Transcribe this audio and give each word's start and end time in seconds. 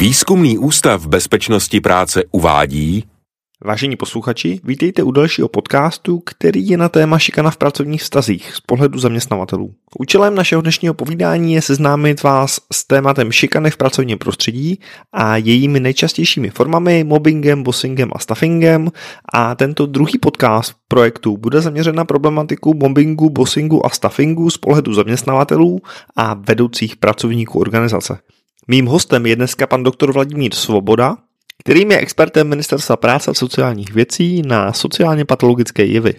Výzkumný 0.00 0.58
ústav 0.58 1.06
bezpečnosti 1.06 1.80
práce 1.80 2.22
uvádí 2.30 3.04
Vážení 3.64 3.96
posluchači, 3.96 4.60
vítejte 4.64 5.02
u 5.02 5.10
dalšího 5.10 5.48
podcastu, 5.48 6.18
který 6.18 6.68
je 6.68 6.76
na 6.76 6.88
téma 6.88 7.18
šikana 7.18 7.50
v 7.50 7.56
pracovních 7.56 8.02
vztazích 8.02 8.54
z 8.54 8.60
pohledu 8.60 8.98
zaměstnavatelů. 8.98 9.74
Účelem 9.98 10.34
našeho 10.34 10.62
dnešního 10.62 10.94
povídání 10.94 11.54
je 11.54 11.62
seznámit 11.62 12.22
vás 12.22 12.60
s 12.72 12.86
tématem 12.86 13.32
šikany 13.32 13.70
v 13.70 13.76
pracovním 13.76 14.18
prostředí 14.18 14.80
a 15.12 15.36
jejími 15.36 15.80
nejčastějšími 15.80 16.50
formami, 16.50 17.04
mobbingem, 17.04 17.62
bossingem 17.62 18.10
a 18.14 18.18
staffingem 18.18 18.88
a 19.32 19.54
tento 19.54 19.86
druhý 19.86 20.18
podcast 20.18 20.72
projektu 20.88 21.36
bude 21.36 21.60
zaměřen 21.60 21.94
na 21.94 22.04
problematiku 22.04 22.74
mobbingu, 22.74 23.30
bossingu 23.30 23.86
a 23.86 23.88
staffingu 23.88 24.50
z 24.50 24.58
pohledu 24.58 24.94
zaměstnavatelů 24.94 25.80
a 26.16 26.34
vedoucích 26.34 26.96
pracovníků 26.96 27.60
organizace. 27.60 28.18
Mým 28.68 28.86
hostem 28.86 29.26
je 29.26 29.36
dneska 29.36 29.66
pan 29.66 29.82
doktor 29.82 30.12
Vladimír 30.12 30.54
Svoboda, 30.54 31.16
kterým 31.58 31.90
je 31.90 31.98
expertem 31.98 32.48
Ministerstva 32.48 32.96
práce 32.96 33.30
a 33.30 33.34
sociálních 33.34 33.94
věcí 33.94 34.42
na 34.42 34.72
sociálně 34.72 35.24
patologické 35.24 35.84
jevy. 35.84 36.14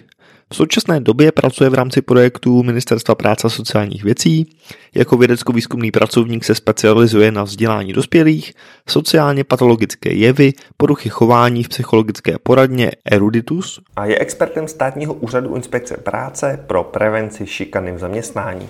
V 0.52 0.56
současné 0.56 1.00
době 1.00 1.32
pracuje 1.32 1.70
v 1.70 1.74
rámci 1.74 2.02
projektu 2.02 2.62
Ministerstva 2.62 3.14
práce 3.14 3.46
a 3.46 3.50
sociálních 3.50 4.04
věcí. 4.04 4.46
Jako 4.94 5.16
vědecko-výzkumný 5.16 5.90
pracovník 5.90 6.44
se 6.44 6.54
specializuje 6.54 7.32
na 7.32 7.42
vzdělání 7.42 7.92
dospělých, 7.92 8.52
sociálně 8.88 9.44
patologické 9.44 10.12
jevy, 10.12 10.52
poruchy 10.76 11.08
chování 11.08 11.64
v 11.64 11.68
psychologické 11.68 12.34
poradně 12.42 12.90
Eruditus 13.04 13.80
a 13.96 14.06
je 14.06 14.18
expertem 14.18 14.68
státního 14.68 15.14
úřadu 15.14 15.56
inspekce 15.56 15.96
práce 15.96 16.64
pro 16.66 16.84
prevenci 16.84 17.46
šikany 17.46 17.92
v 17.92 17.98
zaměstnání. 17.98 18.68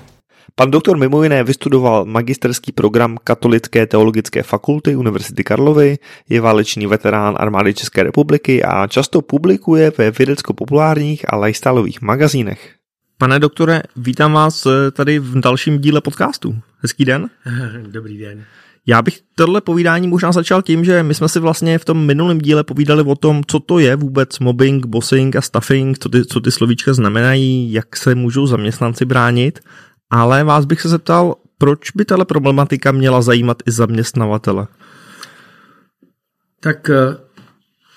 Pan 0.54 0.70
doktor 0.70 0.96
mimo 0.96 1.22
jiné 1.22 1.44
vystudoval 1.44 2.04
magisterský 2.04 2.72
program 2.72 3.16
Katolické 3.24 3.86
teologické 3.86 4.42
fakulty 4.42 4.96
Univerzity 4.96 5.44
Karlovy, 5.44 5.98
je 6.28 6.40
válečný 6.40 6.86
veterán 6.86 7.34
armády 7.38 7.74
České 7.74 8.02
republiky 8.02 8.62
a 8.62 8.86
často 8.86 9.22
publikuje 9.22 9.92
ve 9.98 10.10
vědecko-populárních 10.10 11.32
a 11.32 11.36
lifestyleových 11.36 12.02
magazínech. 12.02 12.74
Pane 13.18 13.38
doktore, 13.38 13.82
vítám 13.96 14.32
vás 14.32 14.66
tady 14.92 15.18
v 15.18 15.40
dalším 15.40 15.78
díle 15.78 16.00
podcastu. 16.00 16.56
Hezký 16.78 17.04
den. 17.04 17.30
Dobrý 17.86 18.18
den. 18.18 18.44
Já 18.86 19.02
bych 19.02 19.20
tohle 19.34 19.60
povídání 19.60 20.08
možná 20.08 20.32
začal 20.32 20.62
tím, 20.62 20.84
že 20.84 21.02
my 21.02 21.14
jsme 21.14 21.28
si 21.28 21.40
vlastně 21.40 21.78
v 21.78 21.84
tom 21.84 22.06
minulém 22.06 22.38
díle 22.38 22.64
povídali 22.64 23.02
o 23.02 23.14
tom, 23.14 23.42
co 23.46 23.60
to 23.60 23.78
je 23.78 23.96
vůbec 23.96 24.38
mobbing, 24.38 24.86
bossing 24.86 25.36
a 25.36 25.40
stuffing, 25.40 25.98
co 25.98 26.08
ty, 26.08 26.24
co 26.24 26.40
ty 26.40 26.50
slovíčka 26.50 26.92
znamenají, 26.92 27.72
jak 27.72 27.96
se 27.96 28.14
můžou 28.14 28.46
zaměstnanci 28.46 29.04
bránit 29.04 29.60
ale 30.12 30.44
vás 30.44 30.64
bych 30.64 30.80
se 30.80 30.88
zeptal, 30.88 31.34
proč 31.58 31.90
by 31.90 32.04
tahle 32.04 32.24
problematika 32.24 32.92
měla 32.92 33.22
zajímat 33.22 33.62
i 33.66 33.70
zaměstnavatele? 33.70 34.66
Tak 36.60 36.90
eh, 36.90 37.16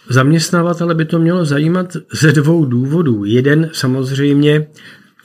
zaměstnavatele 0.10 0.96
by 0.96 1.06
to 1.06 1.20
mělo 1.20 1.46
zajímat 1.46 1.98
ze 2.14 2.32
dvou 2.32 2.66
důvodů. 2.66 3.26
Jeden 3.26 3.70
samozřejmě 3.74 4.68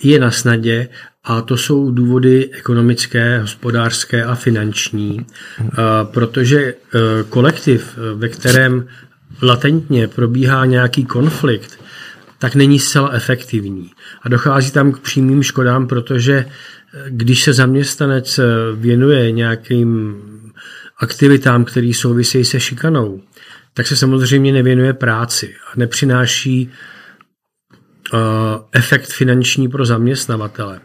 je 0.03 0.19
na 0.19 0.31
snadě 0.31 0.89
a 1.25 1.41
to 1.41 1.57
jsou 1.57 1.91
důvody 1.91 2.51
ekonomické, 2.53 3.41
hospodářské 3.41 4.25
a 4.25 4.35
finanční, 4.35 5.27
eh, 5.61 5.67
protože 6.03 6.61
eh, 6.61 6.99
kolektiv, 7.29 7.99
ve 8.15 8.29
kterém 8.29 8.87
latentně 9.43 10.09
probíhá 10.09 10.65
nějaký 10.65 11.05
konflikt, 11.05 11.81
tak 12.41 12.55
není 12.55 12.79
zcela 12.79 13.11
efektivní. 13.13 13.91
A 14.23 14.29
dochází 14.29 14.71
tam 14.71 14.93
k 14.93 14.99
přímým 14.99 15.43
škodám, 15.43 15.87
protože 15.87 16.47
když 17.09 17.43
se 17.43 17.53
zaměstnanec 17.53 18.41
věnuje 18.75 19.31
nějakým 19.31 20.17
aktivitám, 21.01 21.65
které 21.65 21.93
souvisejí 21.95 22.45
se 22.45 22.61
šikanou, 22.61 23.21
tak 23.75 23.87
se 23.87 23.97
samozřejmě 23.97 24.53
nevěnuje 24.53 24.93
práci 24.93 25.55
a 25.73 25.73
nepřináší 25.77 26.71
uh, 28.13 28.19
efekt 28.73 29.13
finanční 29.13 29.69
pro 29.69 29.85
zaměstnavatele. 29.85 30.81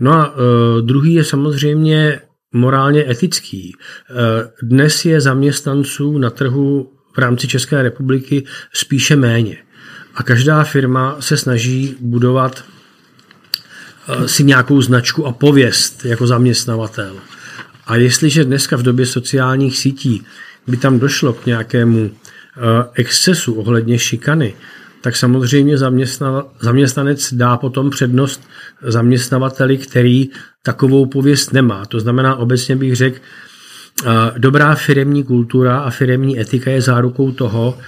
No 0.00 0.12
a 0.12 0.34
uh, 0.34 0.40
druhý 0.80 1.14
je 1.14 1.24
samozřejmě 1.24 2.20
morálně 2.52 3.10
etický. 3.10 3.74
Uh, 3.74 4.16
dnes 4.68 5.04
je 5.04 5.20
zaměstnanců 5.20 6.18
na 6.18 6.30
trhu 6.30 6.92
v 7.14 7.18
rámci 7.18 7.48
České 7.48 7.82
republiky 7.82 8.44
spíše 8.72 9.16
méně. 9.16 9.56
A 10.14 10.22
každá 10.22 10.64
firma 10.64 11.16
se 11.20 11.36
snaží 11.36 11.96
budovat 12.00 12.64
Eh, 12.64 12.73
si 14.26 14.44
nějakou 14.44 14.82
značku 14.82 15.26
a 15.26 15.32
pověst 15.32 16.04
jako 16.04 16.26
zaměstnavatel. 16.26 17.16
A 17.86 17.96
jestliže 17.96 18.44
dneska 18.44 18.76
v 18.76 18.82
době 18.82 19.06
sociálních 19.06 19.78
sítí 19.78 20.22
by 20.66 20.76
tam 20.76 20.98
došlo 20.98 21.32
k 21.32 21.46
nějakému 21.46 22.10
eh, 22.10 22.60
excesu 22.94 23.54
ohledně 23.54 23.98
šikany, 23.98 24.54
tak 25.00 25.16
samozřejmě 25.16 25.78
zaměstnanec 26.60 27.34
dá 27.34 27.56
potom 27.56 27.90
přednost 27.90 28.48
zaměstnavateli, 28.82 29.78
který 29.78 30.28
takovou 30.62 31.06
pověst 31.06 31.52
nemá. 31.52 31.86
To 31.86 32.00
znamená, 32.00 32.36
obecně 32.36 32.76
bych 32.76 32.96
řekl, 32.96 33.18
eh, 33.18 34.10
dobrá 34.38 34.74
firemní 34.74 35.24
kultura 35.24 35.78
a 35.78 35.90
firemní 35.90 36.40
etika 36.40 36.70
je 36.70 36.80
zárukou 36.80 37.32
toho, 37.32 37.78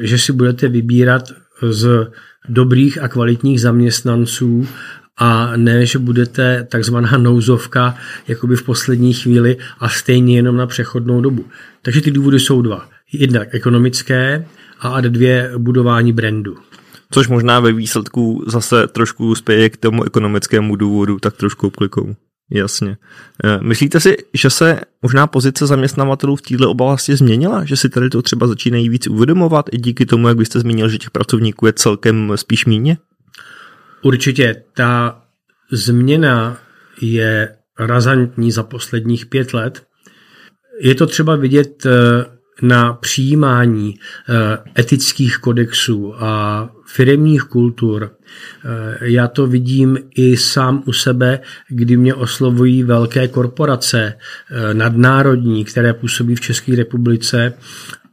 že 0.00 0.18
si 0.18 0.32
budete 0.32 0.68
vybírat 0.68 1.22
z 1.62 2.10
dobrých 2.48 3.02
a 3.02 3.08
kvalitních 3.08 3.60
zaměstnanců 3.60 4.68
a 5.20 5.56
ne, 5.56 5.86
že 5.86 5.98
budete 5.98 6.66
takzvaná 6.70 7.18
nouzovka 7.18 7.96
jakoby 8.28 8.56
v 8.56 8.62
poslední 8.62 9.12
chvíli 9.12 9.56
a 9.78 9.88
stejně 9.88 10.36
jenom 10.36 10.56
na 10.56 10.66
přechodnou 10.66 11.20
dobu. 11.20 11.44
Takže 11.82 12.00
ty 12.00 12.10
důvody 12.10 12.40
jsou 12.40 12.62
dva. 12.62 12.88
Jednak 13.12 13.54
ekonomické 13.54 14.46
a 14.80 15.00
dvě 15.00 15.52
budování 15.58 16.12
brandu. 16.12 16.56
Což 17.10 17.28
možná 17.28 17.60
ve 17.60 17.72
výsledku 17.72 18.44
zase 18.46 18.86
trošku 18.86 19.34
spěje 19.34 19.70
k 19.70 19.76
tomu 19.76 20.04
ekonomickému 20.04 20.76
důvodu, 20.76 21.18
tak 21.18 21.36
trošku 21.36 21.66
obklikou. 21.66 22.14
Jasně. 22.50 22.96
Eh, 23.44 23.58
myslíte 23.62 24.00
si, 24.00 24.16
že 24.34 24.50
se 24.50 24.80
možná 25.02 25.26
pozice 25.26 25.66
zaměstnavatelů 25.66 26.36
v 26.36 26.42
této 26.42 26.70
oblasti 26.70 27.16
změnila? 27.16 27.64
Že 27.64 27.76
si 27.76 27.88
tady 27.88 28.10
to 28.10 28.22
třeba 28.22 28.46
začínají 28.46 28.88
víc 28.88 29.06
uvědomovat 29.06 29.66
i 29.72 29.78
díky 29.78 30.06
tomu, 30.06 30.28
jak 30.28 30.36
byste 30.36 30.60
zmínil, 30.60 30.88
že 30.88 30.98
těch 30.98 31.10
pracovníků 31.10 31.66
je 31.66 31.72
celkem 31.72 32.32
spíš 32.36 32.66
míně? 32.66 32.98
Určitě 34.02 34.62
ta 34.74 35.22
změna 35.72 36.58
je 37.00 37.56
razantní 37.78 38.52
za 38.52 38.62
posledních 38.62 39.26
pět 39.26 39.54
let. 39.54 39.82
Je 40.80 40.94
to 40.94 41.06
třeba 41.06 41.36
vidět 41.36 41.86
eh, 41.86 41.90
na 42.62 42.92
přijímání 42.92 43.94
eh, 43.94 44.80
etických 44.80 45.36
kodexů 45.38 46.14
a 46.24 46.70
firemních 46.86 47.42
kultur. 47.42 48.10
Eh, 48.64 48.98
já 49.00 49.28
to 49.28 49.46
vidím 49.46 49.98
i 50.14 50.36
sám 50.36 50.82
u 50.86 50.92
sebe, 50.92 51.40
kdy 51.68 51.96
mě 51.96 52.14
oslovují 52.14 52.82
velké 52.82 53.28
korporace 53.28 54.14
nadnárodní, 54.72 55.64
které 55.64 55.94
působí 55.94 56.34
v 56.34 56.40
České 56.40 56.76
republice 56.76 57.52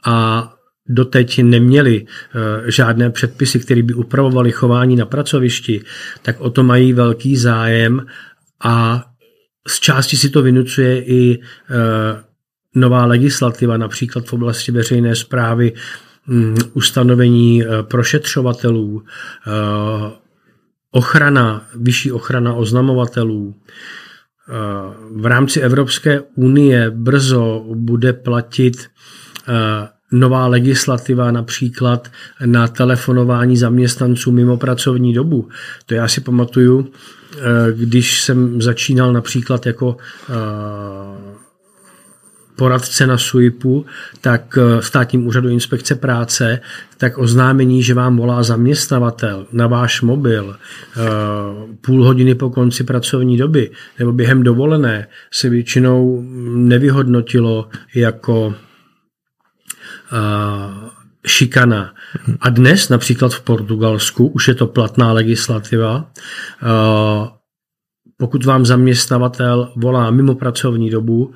a 0.04 0.57
doteď 0.88 1.42
neměli 1.42 2.06
eh, 2.06 2.70
žádné 2.70 3.10
předpisy, 3.10 3.60
které 3.60 3.82
by 3.82 3.94
upravovaly 3.94 4.52
chování 4.52 4.96
na 4.96 5.06
pracovišti, 5.06 5.82
tak 6.22 6.40
o 6.40 6.50
to 6.50 6.62
mají 6.62 6.92
velký 6.92 7.36
zájem 7.36 8.06
a 8.64 9.04
z 9.68 9.80
části 9.80 10.16
si 10.16 10.30
to 10.30 10.42
vynucuje 10.42 11.04
i 11.04 11.38
eh, 11.40 11.74
nová 12.74 13.04
legislativa, 13.04 13.76
například 13.76 14.26
v 14.26 14.32
oblasti 14.32 14.72
veřejné 14.72 15.16
zprávy, 15.16 15.72
hm, 16.26 16.56
ustanovení 16.72 17.62
eh, 17.62 17.82
prošetřovatelů, 17.82 19.02
ochrana, 20.90 21.66
vyšší 21.74 22.12
ochrana 22.12 22.54
oznamovatelů. 22.54 23.54
V 25.16 25.26
rámci 25.26 25.60
Evropské 25.60 26.20
unie 26.34 26.90
brzo 26.90 27.64
bude 27.74 28.12
platit 28.12 28.88
nová 30.12 30.46
legislativa 30.46 31.30
například 31.30 32.08
na 32.44 32.68
telefonování 32.68 33.56
zaměstnanců 33.56 34.32
mimo 34.32 34.56
pracovní 34.56 35.14
dobu. 35.14 35.48
To 35.86 35.94
já 35.94 36.08
si 36.08 36.20
pamatuju, 36.20 36.88
eh, 37.36 37.42
když 37.72 38.22
jsem 38.22 38.62
začínal 38.62 39.12
například 39.12 39.66
jako 39.66 39.96
eh, 40.30 40.34
poradce 42.56 43.06
na 43.06 43.18
SUIPu, 43.18 43.86
tak 44.20 44.58
eh, 44.58 44.82
státním 44.82 45.26
úřadu 45.26 45.48
inspekce 45.48 45.94
práce, 45.94 46.60
tak 46.98 47.18
oznámení, 47.18 47.82
že 47.82 47.94
vám 47.94 48.16
volá 48.16 48.42
zaměstnavatel 48.42 49.46
na 49.52 49.66
váš 49.66 50.02
mobil 50.02 50.56
půl 51.80 52.04
hodiny 52.04 52.34
po 52.34 52.50
konci 52.50 52.84
pracovní 52.84 53.36
doby 53.36 53.70
nebo 53.98 54.12
během 54.12 54.42
dovolené 54.42 55.06
se 55.30 55.48
většinou 55.48 56.24
nevyhodnotilo 56.54 57.68
jako 57.94 58.54
šikana. 61.26 61.94
A 62.40 62.48
dnes 62.50 62.88
například 62.88 63.34
v 63.34 63.40
Portugalsku 63.40 64.26
už 64.26 64.48
je 64.48 64.54
to 64.54 64.66
platná 64.66 65.12
legislativa. 65.12 66.10
Pokud 68.16 68.44
vám 68.44 68.66
zaměstnavatel 68.66 69.72
volá 69.76 70.10
mimo 70.10 70.34
pracovní 70.34 70.90
dobu, 70.90 71.34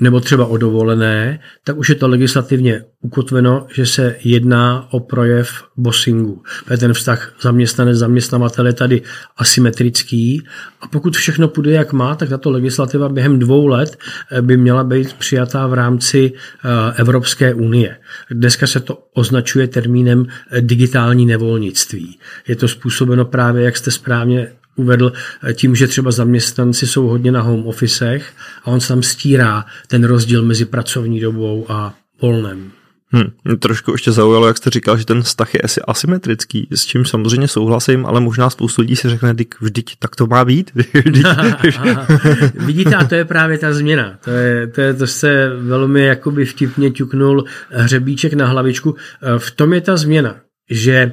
nebo 0.00 0.20
třeba 0.20 0.46
o 0.46 0.56
dovolené, 0.56 1.40
tak 1.64 1.76
už 1.76 1.88
je 1.88 1.94
to 1.94 2.08
legislativně 2.08 2.84
ukotveno, 3.00 3.66
že 3.74 3.86
se 3.86 4.16
jedná 4.24 4.88
o 4.90 5.00
projev 5.00 5.64
bossingu. 5.76 6.42
Ten 6.78 6.92
vztah 6.92 7.34
zaměstnanec 7.40 7.96
zaměstnavatel 7.96 8.66
je 8.66 8.72
tady 8.72 9.02
asymetrický 9.36 10.42
a 10.80 10.88
pokud 10.88 11.16
všechno 11.16 11.48
půjde 11.48 11.70
jak 11.70 11.92
má, 11.92 12.14
tak 12.14 12.28
tato 12.28 12.50
legislativa 12.50 13.08
během 13.08 13.38
dvou 13.38 13.66
let 13.66 13.98
eh, 14.32 14.42
by 14.42 14.56
měla 14.56 14.84
být 14.84 15.12
přijatá 15.12 15.66
v 15.66 15.74
rámci 15.74 16.32
eh, 16.32 16.68
Evropské 16.96 17.54
unie. 17.54 17.96
Dneska 18.30 18.66
se 18.66 18.80
to 18.80 18.98
označuje 19.14 19.68
termínem 19.68 20.26
eh, 20.50 20.60
digitální 20.60 21.26
nevolnictví. 21.26 22.18
Je 22.48 22.56
to 22.56 22.68
způsobeno 22.68 23.24
právě, 23.24 23.64
jak 23.64 23.76
jste 23.76 23.90
správně 23.90 24.48
uvedl 24.78 25.12
tím, 25.54 25.74
že 25.74 25.86
třeba 25.86 26.10
zaměstnanci 26.10 26.86
jsou 26.86 27.06
hodně 27.06 27.32
na 27.32 27.40
home 27.40 27.66
officech 27.66 28.32
a 28.64 28.66
on 28.66 28.80
se 28.80 28.88
tam 28.88 29.02
stírá 29.02 29.64
ten 29.86 30.04
rozdíl 30.04 30.44
mezi 30.44 30.64
pracovní 30.64 31.20
dobou 31.20 31.66
a 31.68 31.94
volnem. 32.22 32.70
Hmm, 33.12 33.30
mě 33.44 33.56
trošku 33.56 33.92
ještě 33.92 34.12
zaujalo, 34.12 34.46
jak 34.46 34.56
jste 34.56 34.70
říkal, 34.70 34.96
že 34.96 35.04
ten 35.04 35.22
vztah 35.22 35.54
je 35.54 35.60
asi 35.60 35.80
asymetrický, 35.80 36.68
s 36.70 36.86
čím 36.86 37.04
samozřejmě 37.04 37.48
souhlasím, 37.48 38.06
ale 38.06 38.20
možná 38.20 38.50
spoustu 38.50 38.82
lidí 38.82 38.96
si 38.96 39.08
řekne, 39.08 39.34
vždyť 39.60 39.96
tak 39.98 40.16
to 40.16 40.26
má 40.26 40.44
být. 40.44 40.70
Vidíte, 42.54 42.94
a 42.94 43.04
to 43.04 43.14
je 43.14 43.24
právě 43.24 43.58
ta 43.58 43.72
změna. 43.72 44.18
To, 44.24 44.30
je, 44.30 44.66
to, 44.66 44.80
je, 44.80 44.94
to 44.94 45.06
se 45.06 45.48
velmi 45.48 46.04
jakoby 46.04 46.44
vtipně 46.44 46.90
ťuknul 46.90 47.44
hřebíček 47.70 48.32
na 48.32 48.46
hlavičku. 48.46 48.96
V 49.38 49.50
tom 49.50 49.72
je 49.72 49.80
ta 49.80 49.96
změna, 49.96 50.36
že 50.70 51.12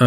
uh, 0.00 0.06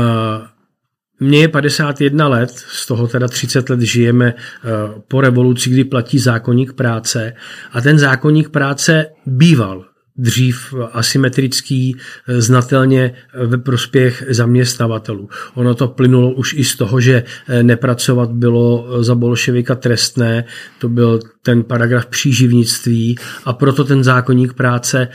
mně 1.19 1.39
je 1.39 1.47
51 1.47 2.27
let, 2.27 2.49
z 2.51 2.85
toho 2.85 3.07
teda 3.07 3.27
30 3.27 3.69
let 3.69 3.81
žijeme 3.81 4.33
eh, 4.33 4.69
po 5.07 5.21
revoluci, 5.21 5.69
kdy 5.69 5.83
platí 5.83 6.19
zákonník 6.19 6.73
práce 6.73 7.33
a 7.71 7.81
ten 7.81 7.99
zákonník 7.99 8.49
práce 8.49 9.05
býval 9.25 9.85
dřív 10.17 10.73
asymetrický, 10.91 11.97
eh, 12.27 12.41
znatelně 12.41 13.13
ve 13.45 13.57
prospěch 13.57 14.23
zaměstnavatelů. 14.29 15.29
Ono 15.53 15.75
to 15.75 15.87
plynulo 15.87 16.31
už 16.31 16.53
i 16.53 16.63
z 16.63 16.75
toho, 16.75 17.01
že 17.01 17.23
eh, 17.47 17.63
nepracovat 17.63 18.31
bylo 18.31 19.03
za 19.03 19.15
bolševika 19.15 19.75
trestné, 19.75 20.45
to 20.79 20.89
byl 20.89 21.19
ten 21.41 21.63
paragraf 21.63 22.05
příživnictví 22.05 23.17
a 23.45 23.53
proto 23.53 23.83
ten 23.83 24.03
zákonník 24.03 24.53
práce 24.53 25.07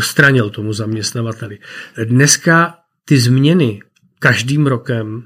stranil 0.00 0.50
tomu 0.50 0.72
zaměstnavateli. 0.72 1.58
Dneska 2.04 2.74
ty 3.04 3.18
změny 3.18 3.80
každým 4.18 4.66
rokem 4.66 5.22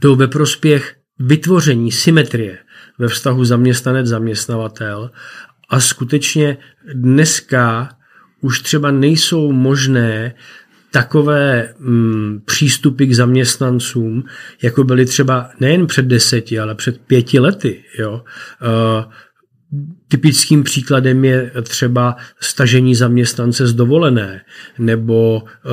jdou 0.00 0.16
ve 0.16 0.28
prospěch 0.28 0.96
vytvoření 1.18 1.92
symetrie 1.92 2.58
ve 2.98 3.08
vztahu 3.08 3.44
zaměstnanec-zaměstnavatel 3.44 5.10
a 5.68 5.80
skutečně 5.80 6.56
dneska 6.94 7.88
už 8.40 8.60
třeba 8.60 8.90
nejsou 8.90 9.52
možné 9.52 10.34
takové 10.90 11.74
mm, 11.78 12.40
přístupy 12.44 13.06
k 13.06 13.14
zaměstnancům, 13.14 14.24
jako 14.62 14.84
byly 14.84 15.06
třeba 15.06 15.50
nejen 15.60 15.86
před 15.86 16.06
deseti, 16.06 16.58
ale 16.58 16.74
před 16.74 17.00
pěti 17.00 17.38
lety. 17.38 17.84
Jo? 17.98 18.24
Uh, 19.02 19.12
Typickým 20.08 20.62
příkladem 20.62 21.24
je 21.24 21.52
třeba 21.62 22.16
stažení 22.40 22.94
zaměstnance 22.94 23.66
z 23.66 23.74
dovolené 23.74 24.40
nebo 24.78 25.42
e, 25.44 25.70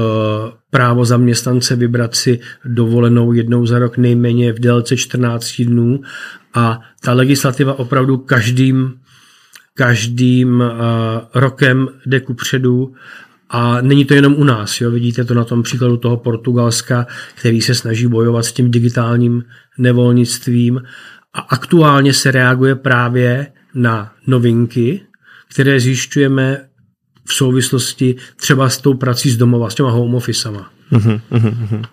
právo 0.69 1.05
zaměstnance 1.05 1.75
vybrat 1.75 2.15
si 2.15 2.39
dovolenou 2.65 3.33
jednou 3.33 3.65
za 3.65 3.79
rok 3.79 3.97
nejméně 3.97 4.53
v 4.53 4.59
délce 4.59 4.97
14 4.97 5.61
dnů. 5.61 6.01
A 6.53 6.79
ta 7.01 7.13
legislativa 7.13 7.79
opravdu 7.79 8.17
každým, 8.17 8.93
každým 9.73 10.61
e, 10.61 10.71
rokem 11.33 11.87
jde 12.05 12.19
ku 12.19 12.33
předu 12.33 12.93
a 13.49 13.81
není 13.81 14.05
to 14.05 14.13
jenom 14.13 14.35
u 14.37 14.43
nás, 14.43 14.81
jo? 14.81 14.91
vidíte 14.91 15.23
to 15.23 15.33
na 15.33 15.43
tom 15.43 15.63
příkladu 15.63 15.97
toho 15.97 16.17
Portugalska, 16.17 17.07
který 17.35 17.61
se 17.61 17.75
snaží 17.75 18.07
bojovat 18.07 18.45
s 18.45 18.51
tím 18.51 18.71
digitálním 18.71 19.43
nevolnictvím. 19.77 20.81
A 21.33 21.39
aktuálně 21.39 22.13
se 22.13 22.31
reaguje 22.31 22.75
právě 22.75 23.47
na 23.75 24.13
novinky, 24.27 25.01
které 25.49 25.79
zjišťujeme 25.79 26.65
v 27.25 27.33
souvislosti 27.33 28.15
třeba 28.35 28.69
s 28.69 28.77
tou 28.77 28.93
prací 28.93 29.29
z 29.29 29.37
domova, 29.37 29.69
s 29.69 29.75
těma 29.75 29.89
home 29.89 30.15
officema. 30.15 30.71
Uh-huh, 30.91 31.21
uh-huh. 31.31 31.77
Uh, 31.77 31.83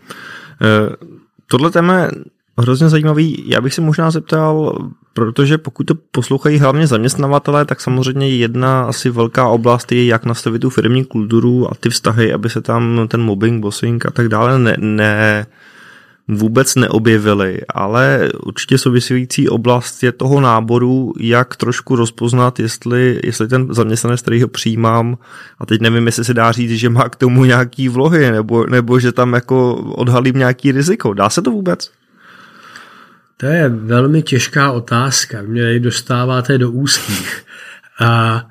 tohle 1.47 1.71
téma 1.71 1.99
je 1.99 2.11
hrozně 2.59 2.89
zajímavý. 2.89 3.45
Já 3.47 3.61
bych 3.61 3.75
se 3.75 3.81
možná 3.81 4.11
zeptal, 4.11 4.79
protože 5.13 5.59
pokud 5.59 5.85
to 5.85 5.95
poslouchají 6.11 6.59
hlavně 6.59 6.87
zaměstnavatele, 6.87 7.65
tak 7.65 7.81
samozřejmě 7.81 8.29
jedna 8.29 8.85
asi 8.85 9.11
velká 9.11 9.49
oblast 9.49 9.93
je, 9.93 10.07
jak 10.07 10.25
nastavit 10.25 10.59
tu 10.59 10.71
firmní 10.71 11.05
kulturu 11.05 11.71
a 11.71 11.75
ty 11.75 11.91
vztahy, 11.91 12.33
aby 12.33 12.51
se 12.51 12.61
tam 12.61 13.09
ten 13.09 13.23
mobbing, 13.23 13.63
bossing 13.63 14.07
a 14.07 14.11
tak 14.11 14.29
dále 14.29 14.59
ne, 14.59 14.77
ne 14.81 15.47
vůbec 16.29 16.75
neobjevily, 16.75 17.61
ale 17.69 18.29
určitě 18.47 18.79
související 18.79 19.49
oblast 19.49 20.03
je 20.03 20.13
toho 20.13 20.41
náboru, 20.41 21.13
jak 21.21 21.57
trošku 21.57 21.97
rozpoznat, 21.97 22.61
jestli, 22.61 23.21
jestli 23.25 23.49
ten 23.49 23.75
zaměstnanec, 23.75 24.23
který 24.23 24.43
ho 24.43 24.49
přijímám, 24.49 25.19
a 25.59 25.67
teď 25.67 25.81
nevím, 25.81 26.07
jestli 26.07 26.25
se 26.25 26.35
dá 26.35 26.53
říct, 26.53 26.71
že 26.71 26.89
má 26.89 27.09
k 27.09 27.17
tomu 27.17 27.45
nějaký 27.45 27.89
vlohy, 27.89 28.31
nebo, 28.31 28.67
nebo 28.67 29.01
že 29.01 29.13
tam 29.13 29.33
jako 29.33 29.75
odhalím 29.75 30.39
nějaký 30.39 30.73
riziko. 30.73 31.15
Dá 31.15 31.31
se 31.31 31.43
to 31.43 31.51
vůbec? 31.51 31.91
To 33.37 33.47
je 33.47 33.69
velmi 33.69 34.23
těžká 34.23 34.73
otázka. 34.73 35.43
Mě 35.43 35.73
ji 35.73 35.81
dostáváte 35.81 36.59
do 36.59 36.71
úzkých. 36.71 37.45
A, 38.01 38.47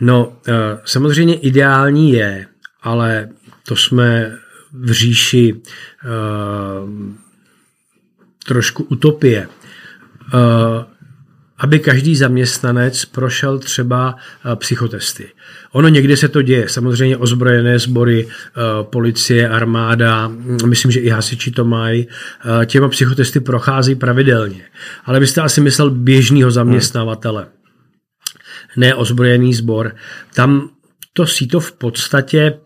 no, 0.00 0.32
e, 0.48 0.52
samozřejmě 0.84 1.34
ideální 1.34 2.12
je, 2.12 2.46
ale 2.82 3.28
to 3.68 3.76
jsme 3.76 4.36
v 4.80 4.90
říši 4.90 5.54
uh, 5.54 5.60
trošku 8.46 8.82
utopie. 8.82 9.48
Uh, 10.34 10.40
aby 11.58 11.78
každý 11.78 12.16
zaměstnanec 12.16 13.04
prošel 13.04 13.58
třeba 13.58 14.14
eh, 14.16 14.56
psychotesty. 14.56 15.28
Ono 15.72 15.88
někdy 15.88 16.16
se 16.16 16.28
to 16.28 16.42
děje, 16.42 16.68
samozřejmě 16.68 17.16
ozbrojené 17.16 17.78
sbory, 17.78 18.28
policie, 18.82 19.48
armáda, 19.48 20.26
hm, 20.26 20.58
myslím, 20.66 20.90
že 20.90 21.00
i 21.00 21.08
hasiči 21.08 21.50
to 21.50 21.64
mají, 21.64 22.08
těma 22.66 22.88
psychotesty 22.88 23.40
prochází 23.40 23.94
pravidelně. 23.94 24.64
Ale 25.04 25.20
byste 25.20 25.40
asi 25.40 25.60
myslel 25.60 25.90
běžného 25.90 26.50
zaměstnavatele, 26.50 27.46
ne 28.76 28.94
ozbrojený 28.94 29.54
sbor. 29.54 29.94
Tam 30.34 30.70
to 31.12 31.26
síto 31.26 31.60
v 31.60 31.72
podstatě 31.72 32.58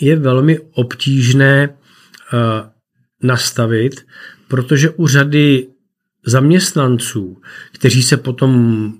je 0.00 0.16
velmi 0.16 0.58
obtížné 0.58 1.68
eh, 1.68 2.38
nastavit, 3.22 4.06
protože 4.48 4.90
u 4.90 5.06
řady 5.06 5.66
zaměstnanců, 6.26 7.36
kteří 7.72 8.02
se 8.02 8.16
potom 8.16 8.92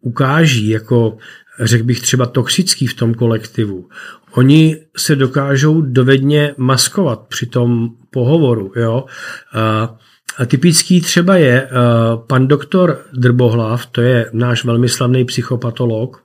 ukáží 0.00 0.68
jako, 0.68 1.16
řekl 1.60 1.84
bych, 1.84 2.00
třeba 2.00 2.26
toxický 2.26 2.86
v 2.86 2.94
tom 2.94 3.14
kolektivu, 3.14 3.88
oni 4.32 4.76
se 4.96 5.16
dokážou 5.16 5.80
dovedně 5.80 6.54
maskovat 6.56 7.20
při 7.28 7.46
tom 7.46 7.90
pohovoru. 8.10 8.72
Jo? 8.76 9.04
A 10.38 10.46
typický 10.46 11.00
třeba 11.00 11.36
je 11.36 11.62
eh, 11.62 11.68
pan 12.26 12.48
doktor 12.48 13.04
Drbohlav, 13.12 13.86
to 13.86 14.00
je 14.00 14.30
náš 14.32 14.64
velmi 14.64 14.88
slavný 14.88 15.24
psychopatolog, 15.24 16.21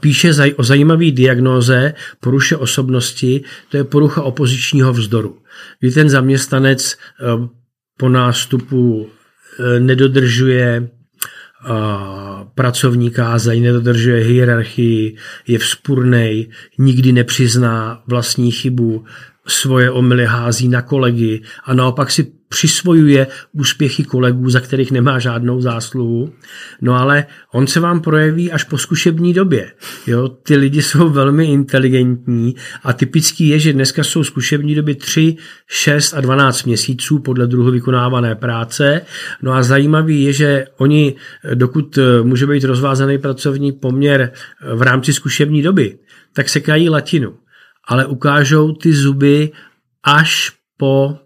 píše 0.00 0.30
o 0.56 0.62
zajímavé 0.62 1.10
diagnóze 1.10 1.94
poruše 2.20 2.56
osobnosti, 2.56 3.44
to 3.68 3.76
je 3.76 3.84
porucha 3.84 4.22
opozičního 4.22 4.92
vzdoru. 4.92 5.38
Kdy 5.80 5.90
ten 5.90 6.08
zaměstnanec 6.08 6.96
eh, 6.96 7.24
po 7.98 8.08
nástupu 8.08 9.08
eh, 9.58 9.80
nedodržuje 9.80 10.88
pracovní 12.54 13.10
kázeň, 13.10 13.62
nedodržuje 13.62 14.24
hierarchii, 14.24 15.16
je 15.46 15.58
vzpurnej, 15.58 16.50
nikdy 16.78 17.12
nepřizná 17.12 18.02
vlastní 18.06 18.50
chybu, 18.50 19.04
svoje 19.46 19.90
omily 19.90 20.24
hází 20.24 20.68
na 20.68 20.82
kolegy 20.82 21.42
a 21.64 21.74
naopak 21.74 22.10
si 22.10 22.32
přisvojuje 22.52 23.26
úspěchy 23.52 24.04
kolegů, 24.04 24.50
za 24.50 24.60
kterých 24.60 24.92
nemá 24.92 25.18
žádnou 25.18 25.60
zásluhu. 25.60 26.32
No 26.80 26.94
ale 26.94 27.26
on 27.52 27.66
se 27.66 27.80
vám 27.80 28.00
projeví 28.00 28.52
až 28.52 28.64
po 28.64 28.78
zkušební 28.78 29.34
době. 29.34 29.72
Jo, 30.06 30.28
ty 30.28 30.56
lidi 30.56 30.82
jsou 30.82 31.08
velmi 31.08 31.44
inteligentní 31.44 32.54
a 32.82 32.92
typický 32.92 33.48
je, 33.48 33.58
že 33.58 33.72
dneska 33.72 34.04
jsou 34.04 34.24
zkušební 34.24 34.74
doby 34.74 34.94
3, 34.94 35.36
6 35.66 36.14
a 36.14 36.20
12 36.20 36.64
měsíců 36.64 37.18
podle 37.18 37.46
druhu 37.46 37.70
vykonávané 37.70 38.34
práce. 38.34 39.00
No 39.42 39.52
a 39.52 39.62
zajímavý 39.62 40.22
je, 40.24 40.32
že 40.32 40.64
oni, 40.76 41.14
dokud 41.54 41.98
může 42.22 42.46
být 42.46 42.64
rozvázaný 42.64 43.18
pracovní 43.18 43.72
poměr 43.72 44.32
v 44.74 44.82
rámci 44.82 45.12
zkušební 45.12 45.62
doby, 45.62 45.98
tak 46.34 46.48
sekají 46.48 46.88
latinu 46.88 47.34
ale 47.84 48.06
ukážou 48.06 48.72
ty 48.72 48.92
zuby 48.92 49.50
až 50.04 50.52
po 50.76 51.18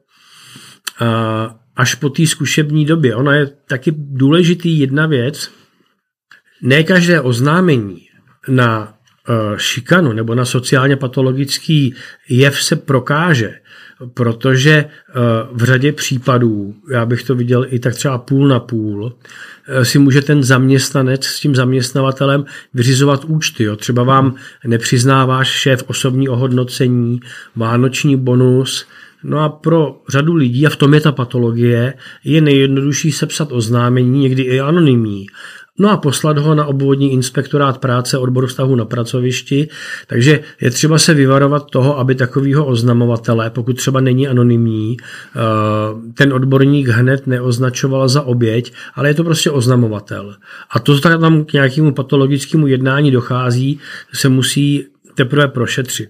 až 1.77 1.95
po 1.95 2.09
té 2.09 2.27
zkušební 2.27 2.85
době. 2.85 3.15
Ona 3.15 3.35
je 3.35 3.47
taky 3.47 3.93
důležitý 3.97 4.79
jedna 4.79 5.07
věc, 5.07 5.51
ne 6.63 6.85
každé 6.85 7.21
oznámení 7.21 8.09
na 8.49 8.95
šikanu 9.57 10.13
nebo 10.13 10.35
na 10.35 10.45
sociálně 10.45 10.97
patologický 10.97 11.95
jev 12.29 12.63
se 12.63 12.77
prokáže, 12.77 13.55
protože 14.15 14.71
eh, 14.71 15.13
v 15.53 15.65
řadě 15.65 15.93
případů, 15.93 16.75
já 16.91 17.07
bych 17.07 17.23
to 17.23 17.35
viděl 17.35 17.67
i 17.69 17.79
tak 17.79 17.95
třeba 17.95 18.19
půl 18.19 18.49
na 18.49 18.61
půl, 18.61 19.13
eh, 19.69 19.85
si 19.85 19.99
může 19.99 20.23
ten 20.23 20.43
zaměstnanec 20.43 21.25
s 21.25 21.41
tím 21.41 21.55
zaměstnavatelem 21.55 22.45
vyřizovat 22.75 23.25
účty. 23.25 23.65
Jo. 23.65 23.77
Třeba 23.77 24.03
vám 24.03 24.35
nepřiznáváš 24.67 25.49
šéf 25.49 25.85
osobní 25.87 26.29
ohodnocení, 26.29 27.21
vánoční 27.57 28.17
bonus, 28.17 28.87
No 29.29 29.39
a 29.41 29.49
pro 29.49 30.03
řadu 30.09 30.35
lidí, 30.35 30.67
a 30.67 30.71
v 30.71 30.77
tom 30.77 30.95
je 30.95 31.01
ta 31.01 31.13
patologie, 31.13 31.95
je 32.25 32.41
nejjednodušší 32.41 33.13
sepsat 33.13 33.53
oznámení, 33.53 34.21
někdy 34.21 34.43
i 34.43 34.61
anonymní, 34.61 35.27
no 35.79 35.91
a 35.91 35.97
poslat 35.97 36.39
ho 36.39 36.55
na 36.55 36.65
obvodní 36.67 37.13
inspektorát 37.13 37.79
práce 37.79 38.19
odboru 38.19 38.47
vztahu 38.47 38.77
na 38.77 38.85
pracovišti. 38.85 39.69
Takže 40.07 40.41
je 40.61 40.71
třeba 40.71 40.99
se 40.99 41.15
vyvarovat 41.15 41.71
toho, 41.71 41.99
aby 41.99 42.15
takovýho 42.15 42.67
oznamovatele, 42.67 43.51
pokud 43.51 43.77
třeba 43.77 44.01
není 44.01 44.29
anonymní, 44.29 44.97
eh, 45.01 45.41
ten 46.15 46.33
odborník 46.33 46.89
hned 46.89 47.27
neoznačoval 47.27 48.09
za 48.09 48.23
oběť, 48.23 48.73
ale 48.95 49.09
je 49.09 49.15
to 49.15 49.25
prostě 49.25 49.51
oznamovatel. 49.51 50.37
A 50.71 50.79
to, 50.79 50.95
že 50.95 51.01
tam 51.01 51.45
k 51.45 51.53
nějakému 51.53 51.93
patologickému 51.93 52.67
jednání 52.67 53.11
dochází, 53.11 53.81
se 54.13 54.29
musí 54.29 54.87
teprve 55.15 55.49
prošetřit. 55.49 56.09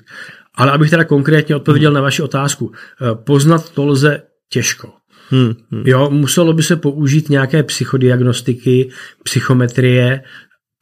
Ale 0.55 0.73
abych 0.73 0.91
teda 0.91 1.05
konkrétně 1.05 1.57
odpověděl 1.57 1.93
na 1.93 2.01
vaši 2.01 2.23
otázku, 2.23 2.73
eh, 2.73 3.15
poznat 3.15 3.71
to 3.71 3.87
lze 3.87 4.23
těžko. 4.49 4.89
Hmm, 5.31 5.55
hmm. 5.71 5.83
Jo, 5.87 6.11
muselo 6.11 6.53
by 6.53 6.63
se 6.63 6.77
použít 6.77 7.29
nějaké 7.29 7.63
psychodiagnostiky, 7.63 8.91
psychometrie 9.23 10.23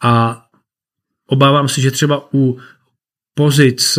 a 0.02 0.42
obávám 1.28 1.68
se, 1.68 1.80
že 1.80 1.90
třeba 1.90 2.28
u 2.34 2.58
pozic, 3.34 3.98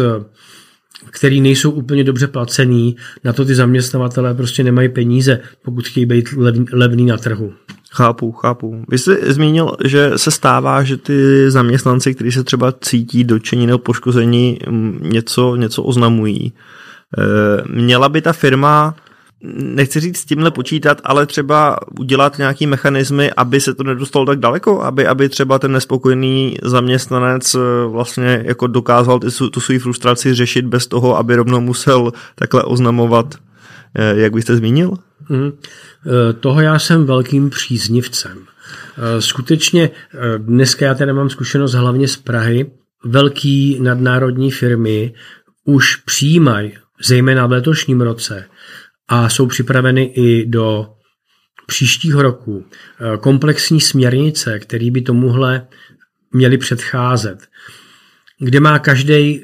který 1.11 1.41
nejsou 1.41 1.71
úplně 1.71 2.03
dobře 2.03 2.27
placený, 2.27 2.95
na 3.23 3.33
to 3.33 3.45
ty 3.45 3.55
zaměstnavatele 3.55 4.33
prostě 4.33 4.63
nemají 4.63 4.89
peníze, 4.89 5.39
pokud 5.65 5.87
chtějí 5.87 6.05
být 6.05 6.29
levný 6.73 7.05
na 7.05 7.17
trhu. 7.17 7.53
Chápu, 7.91 8.31
chápu. 8.31 8.85
Vy 8.89 8.97
jste 8.97 9.33
zmínil, 9.33 9.71
že 9.85 10.11
se 10.15 10.31
stává, 10.31 10.83
že 10.83 10.97
ty 10.97 11.51
zaměstnanci, 11.51 12.13
kteří 12.13 12.31
se 12.31 12.43
třeba 12.43 12.71
cítí 12.71 13.23
dočení 13.23 13.67
nebo 13.67 13.77
poškození, 13.77 14.59
něco, 15.01 15.55
něco 15.55 15.83
oznamují. 15.83 16.53
E, 17.17 17.81
měla 17.81 18.09
by 18.09 18.21
ta 18.21 18.33
firma 18.33 18.95
nechci 19.53 19.99
říct 19.99 20.17
s 20.17 20.25
tímhle 20.25 20.51
počítat, 20.51 21.01
ale 21.03 21.25
třeba 21.25 21.77
udělat 21.99 22.37
nějaký 22.37 22.67
mechanismy, 22.67 23.31
aby 23.37 23.61
se 23.61 23.73
to 23.73 23.83
nedostalo 23.83 24.25
tak 24.25 24.39
daleko, 24.39 24.81
aby, 24.81 25.07
aby 25.07 25.29
třeba 25.29 25.59
ten 25.59 25.71
nespokojený 25.71 26.57
zaměstnanec 26.63 27.55
eh, 27.55 27.59
vlastně 27.87 28.43
jako 28.45 28.67
dokázal 28.67 29.19
tu, 29.19 29.49
tu 29.49 29.59
svou 29.59 29.79
frustraci 29.79 30.33
řešit 30.33 30.65
bez 30.65 30.87
toho, 30.87 31.17
aby 31.17 31.35
rovnou 31.35 31.61
musel 31.61 32.11
takhle 32.35 32.63
oznamovat, 32.63 33.35
eh, 33.95 34.13
jak 34.15 34.33
byste 34.33 34.55
zmínil? 34.55 34.93
Hmm. 35.27 35.51
Toho 36.39 36.61
já 36.61 36.79
jsem 36.79 37.05
velkým 37.05 37.49
příznivcem. 37.49 38.37
Skutečně 39.19 39.89
dneska 40.37 40.85
já 40.85 40.93
tady 40.93 41.13
mám 41.13 41.29
zkušenost 41.29 41.73
hlavně 41.73 42.07
z 42.07 42.17
Prahy. 42.17 42.71
Velký 43.05 43.79
nadnárodní 43.81 44.51
firmy 44.51 45.13
už 45.65 45.95
přijímají, 45.95 46.73
zejména 47.05 47.47
v 47.47 47.51
letošním 47.51 48.01
roce, 48.01 48.45
a 49.07 49.29
jsou 49.29 49.47
připraveny 49.47 50.03
i 50.03 50.45
do 50.45 50.87
příštího 51.67 52.21
roku 52.21 52.65
eh, 52.65 53.17
komplexní 53.17 53.81
směrnice, 53.81 54.59
které 54.59 54.91
by 54.91 55.01
tomuhle 55.01 55.67
měly 56.33 56.57
předcházet, 56.57 57.47
kde 58.39 58.59
má 58.59 58.79
každý 58.79 59.41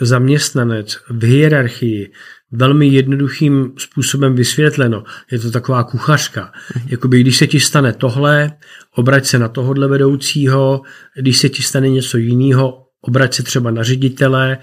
zaměstnanec 0.00 0.98
v 1.08 1.24
hierarchii 1.24 2.12
velmi 2.52 2.86
jednoduchým 2.86 3.72
způsobem 3.78 4.34
vysvětleno. 4.34 5.04
Je 5.30 5.38
to 5.38 5.50
taková 5.50 5.84
kuchařka. 5.84 6.52
Jakoby, 6.86 7.20
když 7.20 7.36
se 7.36 7.46
ti 7.46 7.60
stane 7.60 7.92
tohle, 7.92 8.52
obrať 8.94 9.26
se 9.26 9.38
na 9.38 9.48
tohodle 9.48 9.88
vedoucího, 9.88 10.82
když 11.16 11.38
se 11.38 11.48
ti 11.48 11.62
stane 11.62 11.88
něco 11.88 12.18
jiného, 12.18 12.86
obrať 13.00 13.34
se 13.34 13.42
třeba 13.42 13.70
na 13.70 13.82
ředitele, 13.82 14.58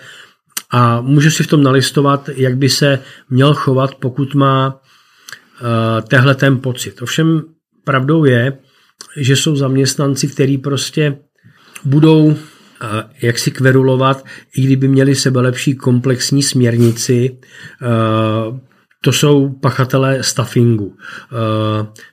a 0.73 1.01
může 1.01 1.31
si 1.31 1.43
v 1.43 1.47
tom 1.47 1.63
nalistovat, 1.63 2.29
jak 2.35 2.57
by 2.57 2.69
se 2.69 2.99
měl 3.29 3.53
chovat, 3.53 3.95
pokud 3.95 4.35
má 4.35 4.75
uh, 4.75 6.07
tehle 6.07 6.35
ten 6.35 6.59
pocit. 6.59 7.01
Ovšem 7.01 7.41
pravdou 7.83 8.25
je, 8.25 8.57
že 9.17 9.35
jsou 9.35 9.55
zaměstnanci, 9.55 10.27
kteří 10.27 10.57
prostě 10.57 11.17
budou 11.85 12.25
uh, 12.25 12.35
jak 13.21 13.39
si 13.39 13.51
kverulovat, 13.51 14.25
i 14.55 14.61
kdyby 14.61 14.87
měli 14.87 15.15
sebe 15.15 15.41
lepší 15.41 15.75
komplexní 15.75 16.43
směrnici, 16.43 17.37
uh, 18.49 18.57
to 19.01 19.11
jsou 19.11 19.49
pachatelé 19.49 20.23
staffingu. 20.23 20.85
Uh, 20.85 20.95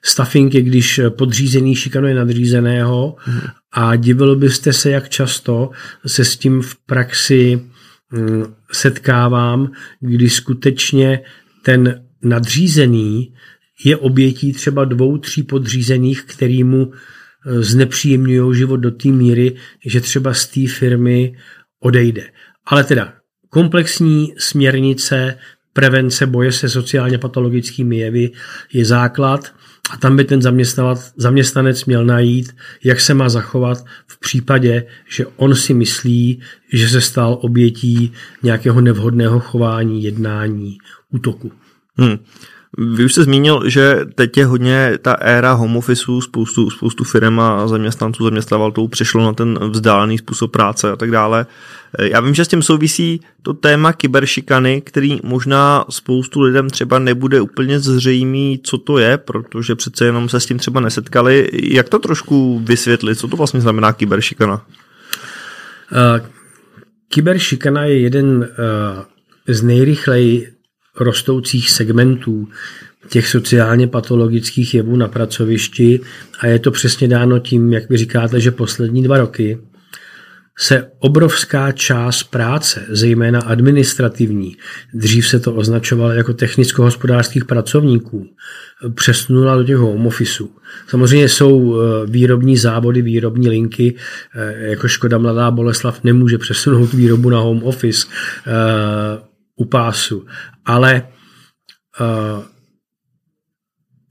staffing 0.02 0.54
je, 0.54 0.62
když 0.62 1.00
podřízený 1.08 1.74
šikanuje 1.74 2.14
nadřízeného 2.14 3.16
hmm. 3.18 3.40
a 3.72 3.96
divil 3.96 4.36
byste 4.36 4.72
se, 4.72 4.90
jak 4.90 5.08
často 5.08 5.70
se 6.06 6.24
s 6.24 6.36
tím 6.36 6.62
v 6.62 6.76
praxi 6.86 7.69
setkávám, 8.72 9.72
kdy 10.00 10.30
skutečně 10.30 11.20
ten 11.62 12.04
nadřízený 12.22 13.34
je 13.84 13.96
obětí 13.96 14.52
třeba 14.52 14.84
dvou, 14.84 15.18
tří 15.18 15.42
podřízených, 15.42 16.22
který 16.22 16.64
mu 16.64 16.92
e, 16.92 17.62
znepříjemňují 17.62 18.56
život 18.56 18.76
do 18.76 18.90
té 18.90 19.08
míry, 19.08 19.56
že 19.86 20.00
třeba 20.00 20.34
z 20.34 20.46
té 20.46 20.68
firmy 20.68 21.36
odejde. 21.80 22.30
Ale 22.66 22.84
teda 22.84 23.14
komplexní 23.48 24.34
směrnice 24.38 25.38
prevence 25.72 26.26
boje 26.26 26.52
se 26.52 26.68
sociálně 26.68 27.18
patologickými 27.18 27.96
jevy 27.96 28.30
je 28.72 28.84
základ 28.84 29.54
a 29.90 29.96
tam 29.96 30.16
by 30.16 30.24
ten 30.24 30.40
zaměstnanec 31.16 31.84
měl 31.84 32.04
najít, 32.04 32.56
jak 32.84 33.00
se 33.00 33.14
má 33.14 33.28
zachovat 33.28 33.84
v 34.06 34.20
případě, 34.20 34.86
že 35.08 35.26
on 35.36 35.54
si 35.54 35.74
myslí, 35.74 36.40
že 36.72 36.88
se 36.88 37.00
stal 37.00 37.38
obětí 37.42 38.12
nějakého 38.42 38.80
nevhodného 38.80 39.40
chování, 39.40 40.02
jednání, 40.02 40.78
útoku. 41.10 41.52
Hmm. 41.96 42.18
Vy 42.78 43.04
už 43.04 43.12
jste 43.12 43.22
zmínil, 43.22 43.62
že 43.66 44.00
teď 44.14 44.36
je 44.36 44.46
hodně 44.46 44.98
ta 45.02 45.12
éra 45.12 45.52
home 45.52 45.76
officeu, 45.76 46.20
spoustu, 46.20 46.70
spoustu 46.70 47.04
firm 47.04 47.40
a 47.40 47.68
zaměstnanců, 47.68 48.24
zaměstnavatelů 48.24 48.88
přešlo 48.88 49.24
na 49.24 49.32
ten 49.32 49.58
vzdálený 49.70 50.18
způsob 50.18 50.52
práce 50.52 50.90
a 50.90 50.96
tak 50.96 51.10
dále. 51.10 51.46
Já 51.98 52.20
vím, 52.20 52.34
že 52.34 52.44
s 52.44 52.48
tím 52.48 52.62
souvisí 52.62 53.20
to 53.42 53.54
téma 53.54 53.92
kyberšikany, 53.92 54.80
který 54.80 55.20
možná 55.22 55.84
spoustu 55.90 56.40
lidem 56.40 56.70
třeba 56.70 56.98
nebude 56.98 57.40
úplně 57.40 57.80
zřejmý, 57.80 58.60
co 58.62 58.78
to 58.78 58.98
je, 58.98 59.18
protože 59.18 59.74
přece 59.74 60.04
jenom 60.04 60.28
se 60.28 60.40
s 60.40 60.46
tím 60.46 60.58
třeba 60.58 60.80
nesetkali. 60.80 61.48
Jak 61.52 61.88
to 61.88 61.98
trošku 61.98 62.58
vysvětlit? 62.64 63.18
Co 63.18 63.28
to 63.28 63.36
vlastně 63.36 63.60
znamená 63.60 63.92
kyberšikana? 63.92 64.54
Uh, 65.92 66.26
kyberšikana 67.08 67.84
je 67.84 67.98
jeden 67.98 68.26
uh, 68.36 69.04
z 69.48 69.62
nejrychleji 69.62 70.59
rostoucích 71.00 71.70
segmentů 71.70 72.48
těch 73.08 73.28
sociálně 73.28 73.86
patologických 73.86 74.74
jevů 74.74 74.96
na 74.96 75.08
pracovišti 75.08 76.00
a 76.40 76.46
je 76.46 76.58
to 76.58 76.70
přesně 76.70 77.08
dáno 77.08 77.38
tím, 77.38 77.72
jak 77.72 77.88
vy 77.88 77.96
říkáte, 77.96 78.40
že 78.40 78.50
poslední 78.50 79.02
dva 79.02 79.18
roky 79.18 79.58
se 80.58 80.90
obrovská 80.98 81.72
část 81.72 82.22
práce, 82.22 82.86
zejména 82.88 83.40
administrativní, 83.40 84.56
dřív 84.94 85.28
se 85.28 85.40
to 85.40 85.54
označovalo 85.54 86.12
jako 86.12 86.32
technicko-hospodářských 86.32 87.44
pracovníků, 87.44 88.26
přesunula 88.94 89.56
do 89.56 89.64
těch 89.64 89.76
home 89.76 90.06
officeů. 90.06 90.50
Samozřejmě 90.88 91.28
jsou 91.28 91.76
eh, 91.80 92.06
výrobní 92.06 92.56
závody, 92.56 93.02
výrobní 93.02 93.48
linky, 93.48 93.94
eh, 94.34 94.68
jako 94.70 94.88
Škoda 94.88 95.18
Mladá 95.18 95.50
Boleslav 95.50 96.04
nemůže 96.04 96.38
přesunout 96.38 96.92
výrobu 96.92 97.30
na 97.30 97.40
home 97.40 97.62
office 97.62 98.06
eh, 98.46 99.29
u 99.60 99.64
pásu, 99.64 100.26
ale 100.64 101.08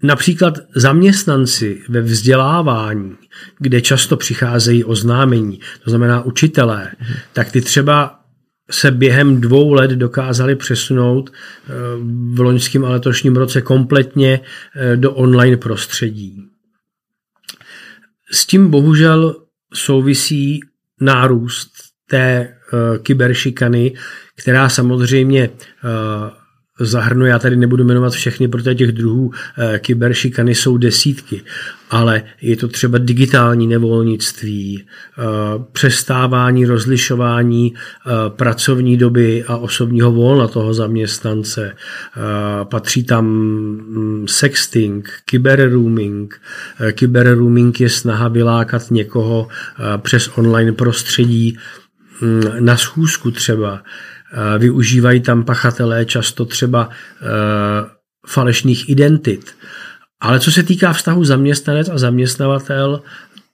Například 0.04 0.54
zaměstnanci 0.76 1.84
ve 1.90 2.02
vzdělávání, 2.02 3.16
kde 3.60 3.82
často 3.82 4.18
přicházejí 4.18 4.84
oznámení, 4.84 5.60
to 5.84 5.90
znamená 5.90 6.22
učitelé, 6.22 6.92
tak 7.34 7.52
ty 7.52 7.62
třeba 7.62 8.20
se 8.72 8.92
během 8.92 9.42
dvou 9.42 9.74
let 9.74 9.92
dokázali 9.92 10.56
přesunout 10.56 11.30
eh, 11.30 11.74
v 12.34 12.40
loňském 12.40 12.86
a 12.86 12.90
letošním 12.90 13.36
roce 13.36 13.62
kompletně 13.62 14.40
eh, 14.76 14.98
do 14.98 15.14
online 15.14 15.58
prostředí. 15.58 16.44
S 18.32 18.46
tím 18.46 18.70
bohužel 18.70 19.36
souvisí 19.74 20.60
nárůst 21.02 21.72
té 22.10 22.20
eh, 22.20 22.59
kyberšikany, 23.02 23.94
která 24.36 24.70
samozřejmě 24.70 25.50
zahrnuje, 26.80 27.30
já 27.30 27.40
tady 27.40 27.56
nebudu 27.56 27.84
jmenovat 27.84 28.14
všechny, 28.14 28.48
protože 28.48 28.76
těch 28.76 28.92
druhů 28.92 29.32
e, 29.58 29.80
kyberšikany 29.80 30.56
jsou 30.56 30.78
desítky, 30.78 31.42
ale 31.90 32.24
je 32.42 32.56
to 32.56 32.68
třeba 32.68 32.98
digitální 32.98 33.68
nevolnictví, 33.68 34.84
přestávání, 35.72 36.66
rozlišování 36.66 37.74
pracovní 38.30 38.98
doby 38.98 39.44
a 39.48 39.58
osobního 39.58 40.12
volna 40.12 40.48
toho 40.48 40.74
zaměstnance. 40.74 41.76
Patří 42.64 43.04
tam 43.04 43.26
mm, 43.26 44.26
sexting, 44.28 45.10
kyberrooming. 45.26 46.42
Kyberrooming 46.92 47.82
je 47.82 47.90
snaha 47.90 48.28
vylákat 48.28 48.92
někoho 48.92 49.48
přes 49.98 50.30
online 50.36 50.72
prostředí 50.72 51.58
na 52.60 52.78
schůzku 52.78 53.32
třeba. 53.32 53.84
Využívají 54.58 55.22
tam 55.22 55.44
pachatelé 55.44 56.06
často 56.06 56.46
třeba 56.46 56.90
falešných 58.28 58.90
identit. 58.90 59.56
Ale 60.22 60.40
co 60.40 60.52
se 60.52 60.64
týká 60.64 60.94
vztahu 60.94 61.24
zaměstnanec 61.24 61.90
a 61.90 61.98
zaměstnavatel, 61.98 63.02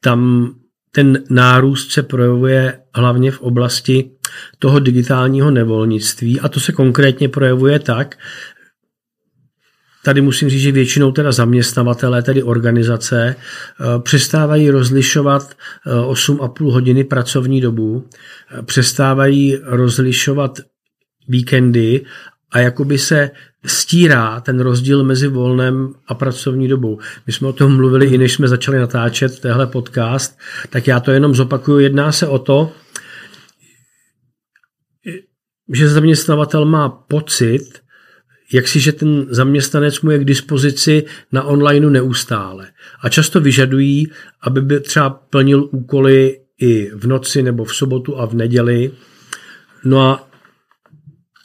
tam 0.02 0.52
ten 0.92 1.24
nárůst 1.30 1.92
se 1.92 2.04
projevuje 2.04 2.80
hlavně 2.96 3.32
v 3.32 3.42
oblasti 3.42 4.12
toho 4.60 4.80
digitálního 4.80 5.52
nevolnictví 5.52 6.40
a 6.40 6.50
to 6.50 6.60
se 6.60 6.72
konkrétně 6.72 7.30
projevuje 7.30 7.80
tak, 7.80 8.16
tady 10.06 10.22
musím 10.22 10.50
říct, 10.50 10.62
že 10.62 10.72
většinou 10.72 11.12
teda 11.12 11.32
zaměstnavatelé, 11.32 12.24
tedy 12.24 12.44
organizace, 12.44 13.36
přestávají 14.04 14.70
rozlišovat 14.70 15.54
8,5 15.86 16.72
hodiny 16.72 17.04
pracovní 17.04 17.62
dobu, 17.62 18.10
přestávají 18.66 19.58
rozlišovat 19.64 20.60
víkendy 21.28 22.06
a 22.52 22.60
jakoby 22.60 22.98
se 22.98 23.32
stírá 23.66 24.40
ten 24.42 24.60
rozdíl 24.60 25.04
mezi 25.04 25.28
volnem 25.28 25.94
a 26.08 26.14
pracovní 26.14 26.68
dobou. 26.68 27.00
My 27.28 27.34
jsme 27.34 27.48
o 27.48 27.54
tom 27.54 27.76
mluvili 27.76 28.06
i 28.06 28.18
než 28.18 28.34
jsme 28.34 28.48
začali 28.48 28.80
natáčet 28.80 29.40
tehle 29.40 29.68
podcast, 29.68 30.40
tak 30.70 30.88
já 30.88 31.00
to 31.00 31.12
jenom 31.12 31.36
zopakuju. 31.36 31.80
Jedná 31.80 32.12
se 32.12 32.28
o 32.28 32.40
to, 32.40 32.72
že 35.74 35.90
zaměstnavatel 35.90 36.66
má 36.66 36.90
pocit, 36.90 37.85
jak 38.54 38.68
si, 38.68 38.80
že 38.80 38.92
ten 38.92 39.26
zaměstnanec 39.30 40.02
mu 40.02 40.12
je 40.12 40.20
k 40.20 40.26
dispozici 40.26 41.04
na 41.32 41.44
onlineu 41.44 41.90
neustále. 41.90 42.68
A 43.02 43.10
často 43.10 43.42
vyžadují, 43.42 44.08
aby 44.42 44.62
by 44.62 44.80
třeba 44.80 45.10
plnil 45.10 45.70
úkoly 45.72 46.40
i 46.60 46.92
v 46.96 47.08
noci 47.08 47.44
nebo 47.44 47.64
v 47.64 47.76
sobotu 47.76 48.20
a 48.20 48.26
v 48.26 48.34
neděli. 48.34 48.92
No 49.86 50.02
a 50.02 50.30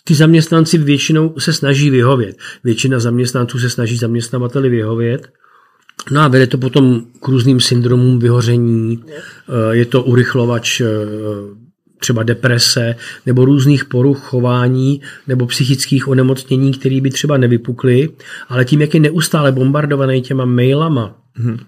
ty 0.04 0.14
zaměstnanci 0.14 0.78
většinou 0.78 1.34
se 1.38 1.52
snaží 1.52 1.90
vyhovět. 1.90 2.36
Většina 2.64 3.00
zaměstnanců 3.00 3.58
se 3.58 3.70
snaží 3.70 3.96
zaměstnavateli 3.96 4.68
vyhovět. 4.68 5.28
No 6.10 6.20
a 6.20 6.28
vede 6.28 6.46
to 6.46 6.58
potom 6.58 7.04
k 7.20 7.28
různým 7.28 7.60
syndromům 7.60 8.18
vyhoření, 8.18 9.04
eh, 9.08 9.76
je 9.76 9.86
to 9.86 10.02
urychlovač 10.02 10.80
eh, 10.80 10.86
třeba 12.00 12.22
deprese 12.22 12.96
nebo 13.26 13.44
různých 13.44 13.84
poruch 13.84 14.18
chování 14.18 15.00
nebo 15.26 15.46
psychických 15.46 16.08
onemocnění, 16.08 16.72
které 16.72 17.00
by 17.00 17.10
třeba 17.10 17.36
nevypukly, 17.36 18.08
ale 18.48 18.64
tím, 18.64 18.80
jak 18.80 18.94
je 18.94 19.00
neustále 19.00 19.52
bombardovaný 19.52 20.22
těma 20.22 20.44
mailama, 20.44 21.16
hmm. 21.34 21.58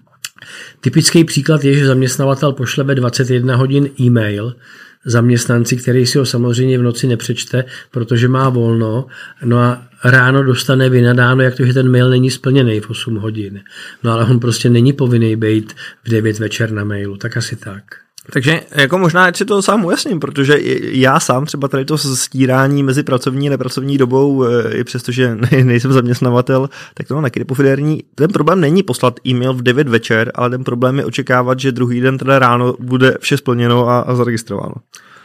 Typický 0.81 1.25
příklad 1.25 1.65
je, 1.65 1.75
že 1.75 1.87
zaměstnavatel 1.87 2.53
pošle 2.53 2.85
ve 2.85 2.95
21 2.95 3.57
hodin 3.57 3.91
e-mail, 4.01 4.57
zaměstnanci, 5.05 5.77
který 5.77 6.07
si 6.07 6.19
ho 6.19 6.27
samozřejmě 6.27 6.79
v 6.79 6.83
noci 6.83 7.07
nepřečte, 7.07 7.65
protože 7.91 8.29
má 8.29 8.49
volno, 8.49 9.07
no 9.45 9.59
a 9.59 9.83
ráno 10.05 10.43
dostane 10.43 10.89
vynadáno, 10.89 11.43
jak 11.43 11.55
to, 11.55 11.65
že 11.65 11.75
ten 11.75 11.91
mail 11.91 12.11
není 12.11 12.31
splněný 12.31 12.81
v 12.81 12.91
8 12.91 13.17
hodin. 13.17 13.61
No 14.03 14.13
ale 14.13 14.25
on 14.25 14.41
prostě 14.41 14.71
není 14.71 14.93
povinný 14.93 15.37
být 15.37 15.73
v 16.05 16.11
9 16.11 16.39
večer 16.39 16.71
na 16.71 16.85
mailu, 16.85 17.17
tak 17.17 17.37
asi 17.37 17.57
tak. 17.57 18.02
Takže 18.31 18.61
jako 18.71 18.99
možná, 18.99 19.25
ať 19.25 19.37
si 19.37 19.45
to 19.45 19.63
sám 19.63 19.85
ujasním, 19.85 20.21
protože 20.21 20.59
já 20.83 21.21
sám 21.21 21.47
třeba 21.47 21.69
tady 21.69 21.85
to 21.85 21.99
stírání 21.99 22.83
mezi 22.83 23.03
pracovní 23.03 23.49
a 23.49 23.51
nepracovní 23.51 23.99
dobou, 23.99 24.45
e, 24.45 24.75
i 24.75 24.85
přestože 24.85 25.37
nejsem 25.63 25.93
zaměstnavatel, 25.93 26.71
tak 26.95 27.09
to 27.09 27.15
mám 27.15 27.23
taky 27.23 27.39
nepofiderní. 27.39 28.05
Ten 28.15 28.31
problém 28.31 28.61
není 28.61 28.83
poslat 28.83 29.15
e-mail 29.27 29.55
v 29.55 29.63
9 29.63 29.89
večer, 29.89 30.33
ale 30.35 30.51
ten 30.51 30.65
problém 30.65 30.99
je 30.99 31.05
očekávat, 31.05 31.61
že 31.61 31.73
druhý 31.73 32.01
den 32.01 32.19
teda 32.19 32.39
ráno 32.39 32.77
bude 32.79 33.17
vše 33.21 33.37
splněno 33.37 33.89
a, 33.89 34.01
a 34.01 34.15
zaregistrováno. 34.15 34.75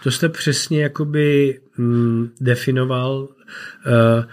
To 0.04 0.12
jste 0.12 0.30
přesně 0.30 0.82
jakoby 0.82 1.60
mm, 1.78 2.30
definoval. 2.42 3.28
Uh, 3.88 4.24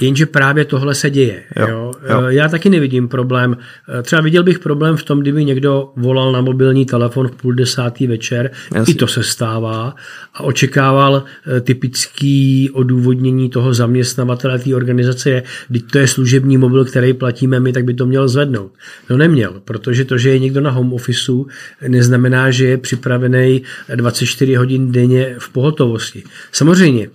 Jenže 0.00 0.26
právě 0.26 0.64
tohle 0.64 0.94
se 0.94 1.10
děje. 1.10 1.42
Jo, 1.56 1.66
jo. 1.68 1.92
Jo. 2.08 2.22
Já 2.28 2.48
taky 2.48 2.70
nevidím 2.70 3.08
problém. 3.08 3.56
Třeba 4.02 4.22
viděl 4.22 4.42
bych 4.42 4.58
problém 4.58 4.96
v 4.96 5.02
tom, 5.02 5.20
kdyby 5.20 5.44
někdo 5.44 5.92
volal 5.96 6.32
na 6.32 6.40
mobilní 6.40 6.86
telefon 6.86 7.28
v 7.28 7.36
půl 7.36 7.54
desátý 7.54 8.06
večer, 8.06 8.50
Jasně. 8.74 8.94
i 8.94 8.96
to 8.96 9.06
se 9.06 9.22
stává, 9.22 9.94
a 10.34 10.42
očekával 10.42 11.24
eh, 11.56 11.60
typický 11.60 12.70
odůvodnění 12.72 13.50
toho 13.50 13.74
zaměstnavatele 13.74 14.58
té 14.58 14.74
organizace 14.74 15.30
je, 15.30 15.42
když 15.68 15.82
to 15.82 15.98
je 15.98 16.06
služební 16.06 16.56
mobil, 16.56 16.84
který 16.84 17.12
platíme 17.12 17.60
my, 17.60 17.72
tak 17.72 17.84
by 17.84 17.94
to 17.94 18.06
měl 18.06 18.28
zvednout. 18.28 18.72
No 19.10 19.16
neměl, 19.16 19.60
protože 19.64 20.04
to, 20.04 20.18
že 20.18 20.30
je 20.30 20.38
někdo 20.38 20.60
na 20.60 20.70
home 20.70 20.92
officeu, 20.92 21.46
neznamená, 21.88 22.50
že 22.50 22.66
je 22.66 22.78
připravený 22.78 23.62
24 23.94 24.54
hodin 24.54 24.92
denně 24.92 25.36
v 25.38 25.48
pohotovosti. 25.48 26.22
Samozřejmě, 26.52 27.08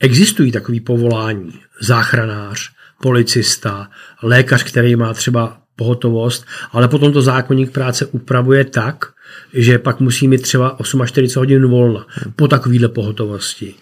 Existují 0.00 0.52
takový 0.52 0.80
povolání, 0.80 1.52
záchranář, 1.80 2.70
policista, 3.02 3.90
lékař, 4.22 4.62
který 4.62 4.96
má 4.96 5.14
třeba 5.14 5.60
pohotovost, 5.76 6.46
ale 6.72 6.88
potom 6.88 7.12
to 7.12 7.22
zákonník 7.22 7.72
práce 7.72 8.06
upravuje 8.06 8.64
tak, 8.64 9.04
že 9.52 9.78
pak 9.78 10.00
musí 10.00 10.28
mít 10.28 10.42
třeba 10.42 10.78
48 11.06 11.40
hodin 11.40 11.66
volna 11.66 12.06
po 12.36 12.48
takovéhle 12.48 12.88
pohotovosti. 12.88 13.74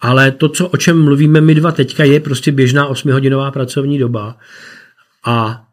Ale 0.00 0.30
to, 0.30 0.48
co, 0.48 0.68
o 0.68 0.76
čem 0.76 1.04
mluvíme 1.04 1.40
my 1.40 1.54
dva 1.54 1.72
teďka, 1.72 2.04
je 2.04 2.20
prostě 2.20 2.52
běžná 2.52 2.90
8-hodinová 2.90 3.50
pracovní 3.50 3.98
doba 3.98 4.36
a 5.24 5.64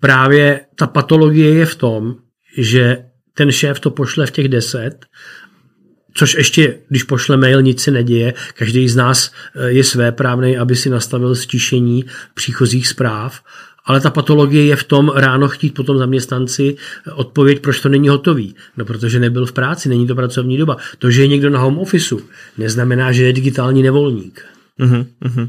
právě 0.00 0.60
ta 0.74 0.86
patologie 0.86 1.54
je 1.54 1.66
v 1.66 1.74
tom, 1.74 2.14
že 2.58 3.04
ten 3.34 3.52
šéf 3.52 3.80
to 3.80 3.90
pošle 3.90 4.26
v 4.26 4.30
těch 4.30 4.48
10 4.48 5.06
Což 6.14 6.34
ještě, 6.34 6.78
když 6.88 7.02
pošle 7.02 7.36
mail, 7.36 7.62
nic 7.62 7.82
se 7.82 7.90
neděje. 7.90 8.34
Každý 8.54 8.88
z 8.88 8.96
nás 8.96 9.32
eh, 9.54 9.70
je 9.70 9.84
svéprávný, 9.84 10.58
aby 10.58 10.76
si 10.76 10.90
nastavil 10.90 11.34
stišení 11.34 12.04
příchozích 12.34 12.88
zpráv. 12.88 13.40
Ale 13.84 14.00
ta 14.00 14.10
patologie 14.10 14.64
je 14.64 14.76
v 14.76 14.84
tom 14.84 15.12
ráno 15.14 15.48
chtít 15.48 15.74
potom 15.74 15.98
zaměstnanci 15.98 16.76
eh, 17.06 17.10
odpověď, 17.10 17.60
proč 17.62 17.80
to 17.80 17.88
není 17.88 18.08
hotový. 18.08 18.54
No, 18.76 18.84
protože 18.84 19.20
nebyl 19.20 19.46
v 19.46 19.52
práci, 19.52 19.88
není 19.88 20.06
to 20.06 20.14
pracovní 20.14 20.56
doba. 20.56 20.76
To, 20.98 21.10
že 21.10 21.22
je 21.22 21.28
někdo 21.28 21.50
na 21.50 21.58
home 21.58 21.78
officeu, 21.78 22.20
neznamená, 22.58 23.12
že 23.12 23.24
je 23.24 23.32
digitální 23.32 23.82
nevolník. 23.82 24.44
Uh-huh, 24.80 25.06
uh-huh. 25.24 25.48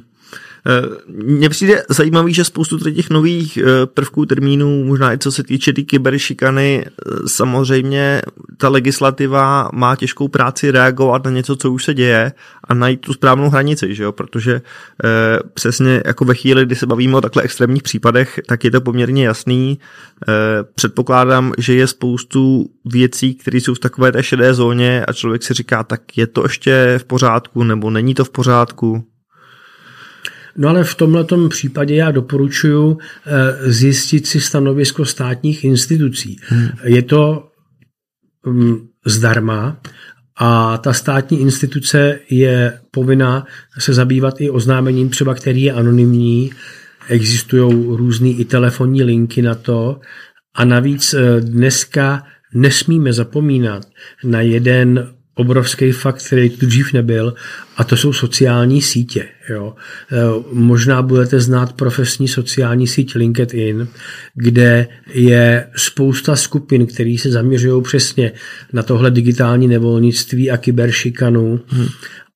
Mně 1.08 1.50
přijde 1.50 1.84
zajímavý, 1.90 2.34
že 2.34 2.44
spoustu 2.44 2.78
těch 2.78 3.10
nových 3.10 3.58
eh, 3.58 3.86
prvků, 3.86 4.26
termínů, 4.26 4.84
možná 4.84 5.14
i 5.14 5.18
co 5.18 5.32
se 5.32 5.44
týče 5.44 5.74
ty 5.74 5.84
kyberšikany, 5.84 6.86
eh, 6.86 7.12
samozřejmě 7.28 8.22
ta 8.58 8.70
legislativa 8.70 9.70
má 9.74 9.96
těžkou 9.96 10.28
práci 10.28 10.72
reagovat 10.72 11.26
na 11.26 11.32
něco, 11.32 11.56
co 11.56 11.72
už 11.72 11.84
se 11.84 11.94
děje 11.94 12.32
a 12.64 12.74
najít 12.74 13.02
tu 13.02 13.14
správnou 13.14 13.50
hranici, 13.50 13.96
že 13.96 14.04
jo? 14.04 14.12
protože 14.12 14.62
eh, 15.04 15.40
přesně 15.54 16.02
jako 16.06 16.26
ve 16.26 16.36
chvíli, 16.36 16.66
kdy 16.66 16.76
se 16.76 16.86
bavíme 16.86 17.18
o 17.18 17.22
takhle 17.22 17.44
extrémních 17.44 17.84
případech, 17.84 18.40
tak 18.48 18.64
je 18.64 18.72
to 18.72 18.82
poměrně 18.82 19.26
jasný. 19.26 19.80
Eh, 20.28 20.34
předpokládám, 20.76 21.54
že 21.58 21.74
je 21.74 21.88
spoustu 21.88 22.70
věcí, 22.86 23.36
které 23.36 23.58
jsou 23.58 23.74
v 23.74 23.80
takové 23.80 24.12
té 24.12 24.24
šedé 24.24 24.54
zóně 24.54 25.06
a 25.06 25.14
člověk 25.14 25.44
si 25.44 25.54
říká, 25.54 25.84
tak 25.84 26.18
je 26.18 26.28
to 26.28 26.44
ještě 26.44 26.96
v 26.98 27.04
pořádku 27.04 27.64
nebo 27.64 27.90
není 27.90 28.14
to 28.14 28.26
v 28.26 28.30
pořádku? 28.30 29.04
No 30.60 30.70
ale 30.70 30.84
v 30.84 30.96
tomto 30.96 31.50
případě 31.50 31.96
já 31.96 32.12
doporučuji 32.12 32.98
eh, 32.98 33.72
zjistit 33.72 34.28
si 34.28 34.42
stanovisko 34.42 35.06
státních 35.06 35.64
institucí. 35.64 36.40
Hmm. 36.48 36.70
Je 36.84 37.02
to 37.02 37.50
um, 38.46 38.90
zdarma 39.06 39.82
a 40.38 40.78
ta 40.78 40.94
státní 40.94 41.42
instituce 41.42 42.20
je 42.30 42.80
povinná 42.92 43.46
se 43.80 43.94
zabývat 43.94 44.42
i 44.42 44.50
oznámením 44.50 45.10
třeba, 45.10 45.34
který 45.34 45.62
je 45.62 45.74
anonymní. 45.74 46.52
Existují 47.08 47.86
různé 47.88 48.30
i 48.30 48.46
telefonní 48.46 49.04
linky 49.04 49.42
na 49.42 49.56
to. 49.56 50.00
A 50.56 50.66
navíc 50.66 51.14
eh, 51.14 51.42
dneska 51.42 52.24
nesmíme 52.54 53.14
zapomínat 53.14 53.88
na 54.24 54.42
jeden 54.42 55.14
obrovský 55.40 55.92
fakt, 55.92 56.24
který 56.26 56.50
tu 56.50 56.66
dřív 56.66 56.94
nebyl, 56.94 57.34
a 57.78 57.84
to 57.84 57.98
jsou 57.98 58.14
sociální 58.14 58.82
sítě. 58.82 59.26
Jo. 59.50 59.76
E, 60.12 60.16
možná 60.52 61.02
budete 61.02 61.40
znát 61.40 61.74
profesní 61.74 62.28
sociální 62.28 62.88
síť 62.88 63.16
LinkedIn, 63.16 63.88
kde 64.36 64.88
je 65.14 65.68
spousta 65.76 66.36
skupin, 66.36 66.86
které 66.86 67.16
se 67.20 67.32
zaměřují 67.32 67.84
přesně 67.84 68.32
na 68.74 68.84
tohle 68.84 69.12
digitální 69.12 69.68
nevolnictví 69.68 70.52
a 70.52 70.58
kyberšikanu. 70.58 71.60
Hmm. 71.68 71.88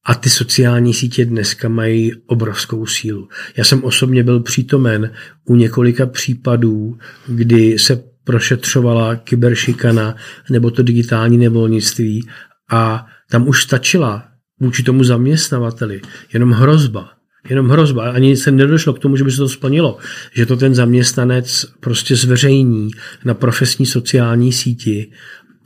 A 0.05 0.15
ty 0.15 0.29
sociální 0.29 0.93
sítě 0.93 1.25
dneska 1.25 1.69
mají 1.69 2.11
obrovskou 2.25 2.85
sílu. 2.85 3.27
Já 3.57 3.63
jsem 3.63 3.83
osobně 3.83 4.23
byl 4.23 4.39
přítomen 4.39 5.11
u 5.45 5.55
několika 5.55 6.05
případů, 6.05 6.97
kdy 7.27 7.79
se 7.79 8.03
prošetřovala 8.23 9.15
kyberšikana 9.15 10.15
nebo 10.49 10.71
to 10.71 10.83
digitální 10.83 11.37
nevolnictví 11.37 12.27
a 12.73 13.05
tam 13.29 13.47
už 13.47 13.63
stačila 13.63 14.23
vůči 14.59 14.83
tomu 14.83 15.03
zaměstnavateli 15.03 16.01
jenom 16.33 16.51
hrozba. 16.51 17.09
Jenom 17.49 17.69
hrozba. 17.69 18.11
Ani 18.11 18.37
se 18.37 18.51
nedošlo 18.51 18.93
k 18.93 18.99
tomu, 18.99 19.17
že 19.17 19.23
by 19.23 19.31
se 19.31 19.37
to 19.37 19.49
splnilo. 19.49 19.97
Že 20.33 20.45
to 20.45 20.57
ten 20.57 20.75
zaměstnanec 20.75 21.65
prostě 21.79 22.15
zveřejní 22.15 22.89
na 23.25 23.33
profesní 23.33 23.85
sociální 23.85 24.53
síti 24.53 25.11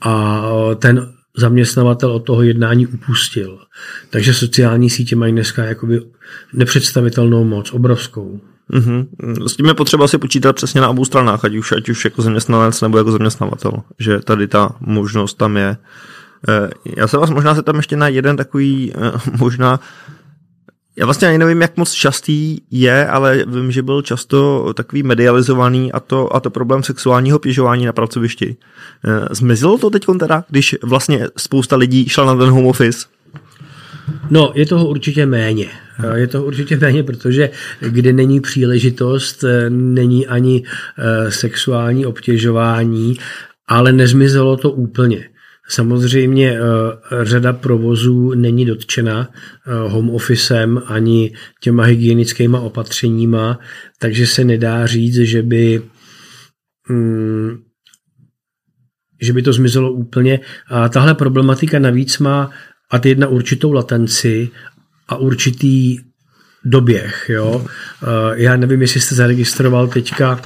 a 0.00 0.42
ten 0.76 1.12
zaměstnavatel 1.36 2.10
od 2.10 2.20
toho 2.20 2.42
jednání 2.42 2.86
upustil. 2.86 3.58
Takže 4.10 4.34
sociální 4.34 4.90
sítě 4.90 5.16
mají 5.16 5.32
dneska 5.32 5.64
jakoby 5.64 6.00
nepředstavitelnou 6.52 7.44
moc, 7.44 7.72
obrovskou. 7.72 8.40
Mm-hmm. 8.72 9.06
S 9.46 9.56
tím 9.56 9.66
je 9.66 9.74
potřeba 9.74 10.08
si 10.08 10.18
počítat 10.18 10.52
přesně 10.56 10.80
na 10.80 10.88
obou 10.88 11.04
stranách, 11.04 11.44
ať 11.44 11.54
už, 11.54 11.72
ať 11.72 11.88
už 11.88 12.04
jako 12.04 12.22
zaměstnanec 12.22 12.80
nebo 12.80 12.98
jako 12.98 13.12
zaměstnavatel, 13.12 13.72
že 13.98 14.18
tady 14.18 14.48
ta 14.48 14.76
možnost 14.80 15.34
tam 15.34 15.56
je. 15.56 15.68
Eh, 15.70 15.86
já 16.96 17.08
se 17.08 17.16
vás 17.16 17.30
možná 17.30 17.54
se 17.54 17.62
tam 17.62 17.76
ještě 17.76 17.96
na 17.96 18.08
jeden 18.08 18.36
takový 18.36 18.92
eh, 18.94 19.12
možná 19.38 19.80
já 20.96 21.04
vlastně 21.04 21.28
ani 21.28 21.38
nevím, 21.38 21.62
jak 21.62 21.76
moc 21.76 21.92
častý 21.92 22.58
je, 22.70 23.06
ale 23.06 23.44
vím, 23.46 23.72
že 23.72 23.82
byl 23.82 24.02
často 24.02 24.72
takový 24.74 25.02
medializovaný 25.02 25.92
a 25.92 26.00
to, 26.00 26.36
a 26.36 26.40
to 26.40 26.50
problém 26.50 26.82
sexuálního 26.82 27.36
obtěžování 27.36 27.86
na 27.86 27.92
pracovišti. 27.92 28.56
Eh, 29.04 29.34
zmizelo 29.34 29.78
to 29.78 29.90
teď 29.90 30.06
teda, 30.20 30.44
když 30.50 30.76
vlastně 30.82 31.26
spousta 31.36 31.76
lidí 31.76 32.08
šla 32.08 32.24
na 32.24 32.36
ten 32.36 32.50
home 32.50 32.66
office? 32.66 33.06
No, 34.30 34.52
je 34.54 34.66
toho 34.66 34.88
určitě 34.88 35.26
méně. 35.26 35.66
Je 36.14 36.26
toho 36.26 36.44
určitě 36.44 36.76
méně, 36.76 37.02
protože 37.02 37.50
kde 37.80 38.12
není 38.12 38.40
příležitost, 38.40 39.44
není 39.68 40.26
ani 40.26 40.62
sexuální 41.28 42.06
obtěžování, 42.06 43.18
ale 43.68 43.92
nezmizelo 43.92 44.56
to 44.56 44.70
úplně. 44.70 45.28
Samozřejmě 45.68 46.52
eh, 46.52 46.60
řada 47.24 47.52
provozů 47.52 48.34
není 48.34 48.64
dotčena 48.64 49.28
eh, 49.30 49.88
home 49.88 50.10
officem 50.10 50.82
ani 50.86 51.34
těma 51.60 51.84
hygienickými 51.84 52.56
opatřeníma, 52.56 53.58
takže 53.98 54.26
se 54.26 54.44
nedá 54.44 54.86
říct, 54.86 55.14
že 55.16 55.42
by 55.42 55.82
mm, 56.88 57.58
že 59.20 59.32
by 59.32 59.42
to 59.42 59.52
zmizelo 59.52 59.92
úplně. 59.92 60.40
A 60.68 60.88
tahle 60.88 61.14
problematika 61.14 61.78
navíc 61.78 62.18
má 62.18 62.50
a 62.90 62.98
ty 62.98 63.08
jedna 63.08 63.28
určitou 63.28 63.72
latenci 63.72 64.50
a 65.08 65.16
určitý 65.16 65.98
doběh. 66.64 67.26
Jo? 67.28 67.66
Eh, 68.02 68.06
já 68.34 68.56
nevím, 68.56 68.82
jestli 68.82 69.00
jste 69.00 69.14
zaregistroval 69.14 69.88
teďka 69.88 70.40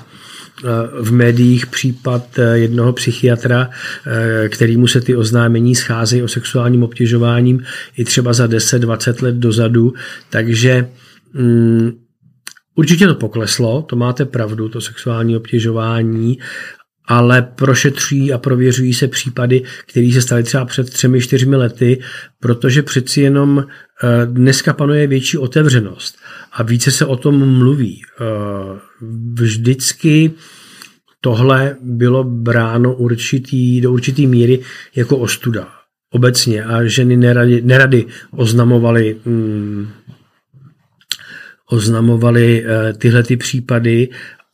v 1.00 1.12
médiích 1.12 1.66
případ 1.66 2.38
eh, 2.38 2.58
jednoho 2.58 2.92
psychiatra, 2.92 3.70
eh, 4.06 4.48
kterýmu 4.48 4.86
se 4.86 5.00
ty 5.00 5.16
oznámení 5.16 5.74
scházejí 5.74 6.22
o 6.22 6.28
sexuálním 6.28 6.82
obtěžováním 6.82 7.64
i 7.96 8.04
třeba 8.04 8.32
za 8.32 8.46
10-20 8.46 9.22
let 9.22 9.34
dozadu, 9.34 9.94
takže 10.30 10.88
um, 11.34 11.92
určitě 12.74 13.06
to 13.06 13.14
pokleslo, 13.14 13.82
to 13.82 13.96
máte 13.96 14.24
pravdu, 14.24 14.68
to 14.68 14.80
sexuální 14.80 15.36
obtěžování, 15.36 16.38
ale 17.06 17.42
prošetřují 17.42 18.32
a 18.32 18.38
prověřují 18.38 18.94
se 18.94 19.08
případy, 19.08 19.62
které 19.86 20.10
se 20.12 20.22
staly 20.22 20.42
třeba 20.42 20.64
před 20.64 20.90
třemi, 20.90 21.20
čtyřmi 21.20 21.56
lety, 21.56 22.00
protože 22.40 22.82
přeci 22.82 23.20
jenom 23.20 23.64
eh, 24.04 24.26
dneska 24.26 24.72
panuje 24.72 25.06
větší 25.06 25.38
otevřenost 25.38 26.18
a 26.52 26.62
více 26.62 26.90
se 26.90 27.06
o 27.06 27.16
tom 27.16 27.58
mluví. 27.58 28.02
Eh, 28.02 28.24
vždycky 29.32 30.32
tohle 31.20 31.76
bylo 31.80 32.24
bráno 32.24 32.94
určitý, 32.94 33.80
do 33.80 33.92
určitý 33.92 34.26
míry 34.26 34.60
jako 34.94 35.16
ostuda 35.16 35.68
obecně 36.10 36.64
a 36.64 36.84
ženy 36.84 37.16
nerady, 37.16 37.62
nerady 37.62 38.06
oznamovali 38.30 39.16
hmm, 39.26 39.88
oznamovali 41.70 42.64
eh, 42.66 42.92
tyhle 42.92 43.22
ty 43.22 43.36
případy 43.36 44.08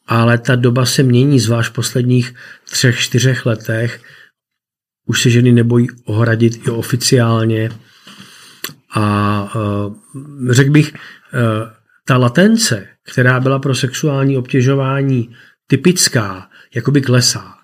ale 0.09 0.39
ta 0.39 0.57
doba 0.57 0.87
se 0.87 1.03
mění, 1.03 1.41
zvlášť 1.41 1.71
v 1.71 1.75
posledních 1.75 2.35
třech, 2.71 2.99
čtyřech 2.99 3.47
letech. 3.47 4.01
Už 5.07 5.23
se 5.23 5.31
ženy 5.31 5.53
nebojí 5.53 5.87
ohradit 6.05 6.67
i 6.67 6.71
oficiálně. 6.71 7.71
A 8.95 9.55
uh, 9.55 9.95
řekl 10.51 10.71
bych, 10.71 10.93
ta 12.09 12.17
latence, 12.17 12.87
která 13.13 13.41
byla 13.41 13.59
pro 13.59 13.75
sexuální 13.75 14.37
obtěžování 14.37 15.31
typická, 15.67 16.49
jakoby 16.75 17.01
klesá. 17.01 17.55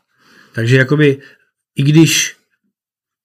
Takže 0.53 0.77
jakoby, 0.77 1.19
i 1.77 1.83
když 1.83 2.37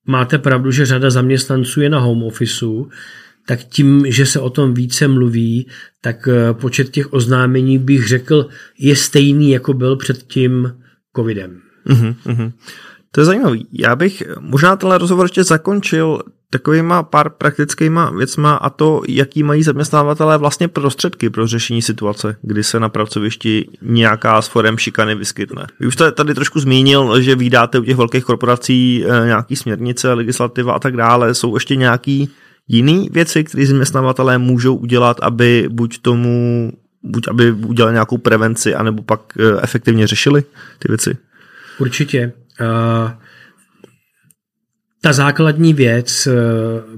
máte 0.08 0.38
pravdu, 0.38 0.72
že 0.72 0.86
řada 0.86 1.10
zaměstnanců 1.10 1.82
je 1.82 1.90
na 1.90 2.00
home 2.00 2.24
officeu, 2.24 2.90
tak 3.48 3.64
tím, 3.64 4.12
že 4.12 4.26
se 4.26 4.40
o 4.40 4.50
tom 4.50 4.74
více 4.74 5.08
mluví, 5.08 5.68
tak 6.02 6.28
eh, 6.28 6.54
počet 6.54 6.90
těch 6.90 7.14
oznámení 7.14 7.78
bych 7.78 8.08
řekl 8.08 8.48
je 8.78 8.96
stejný, 8.96 9.52
jako 9.52 9.74
byl 9.74 9.96
před 9.96 10.24
tím 10.24 10.76
covidem. 11.16 11.62
Uh-huh. 11.88 12.54
To 13.12 13.22
je 13.22 13.26
zajímavý. 13.26 13.68
Já 13.74 13.96
bych 13.96 14.24
možná 14.40 14.76
tenhle 14.76 14.98
rozhovor 14.98 15.26
ještě 15.26 15.44
zakončil 15.44 16.20
takovýma 16.50 17.04
pár 17.04 17.30
praktickýma 17.30 18.10
věcma 18.10 18.56
a 18.56 18.70
to, 18.70 19.02
jaký 19.08 19.44
mají 19.44 19.64
zaměstnávatelé 19.64 20.38
vlastně 20.38 20.68
prostředky 20.68 21.30
pro 21.30 21.48
řešení 21.48 21.82
situace, 21.82 22.36
kdy 22.42 22.64
se 22.64 22.80
na 22.80 22.90
pracovišti 22.90 23.70
nějaká 23.82 24.42
s 24.42 24.48
forem 24.48 24.78
šikany 24.78 25.16
vyskytne. 25.16 25.68
Vy 25.80 25.88
už 25.88 25.94
jste 25.94 26.12
tady 26.12 26.34
trošku 26.34 26.60
zmínil, 26.60 27.22
že 27.22 27.36
vydáte 27.36 27.80
u 27.80 27.84
těch 27.84 27.98
velkých 27.98 28.24
korporací 28.24 29.06
eh, 29.06 29.26
nějaký 29.26 29.56
směrnice, 29.56 30.14
legislativa 30.14 30.74
a 30.74 30.80
tak 30.80 30.98
dále. 30.98 31.34
Jsou 31.34 31.56
ještě 31.56 31.76
nějaký 31.76 32.30
jiné 32.68 33.10
věci, 33.12 33.44
které 33.44 33.66
zaměstnavatelé 33.66 34.38
můžou 34.38 34.76
udělat, 34.76 35.18
aby 35.22 35.68
buď 35.72 36.02
tomu, 36.02 36.72
buď 37.04 37.28
aby 37.28 37.52
udělali 37.52 37.94
nějakou 37.94 38.18
prevenci, 38.18 38.76
anebo 38.76 39.04
pak 39.04 39.22
eh, 39.40 39.62
efektivně 39.62 40.08
řešili 40.08 40.44
ty 40.80 40.88
věci? 40.88 41.18
Určitě. 41.80 42.32
Uh, 42.62 43.12
ta 45.02 45.14
základní 45.14 45.74
věc, 45.74 46.28
uh, 46.28 46.34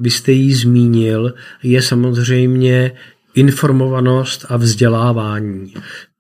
vy 0.02 0.10
jste 0.10 0.32
ji 0.32 0.56
zmínil, 0.56 1.34
je 1.64 1.82
samozřejmě 1.82 2.92
informovanost 3.36 4.46
a 4.50 4.58
vzdělávání. 4.58 5.74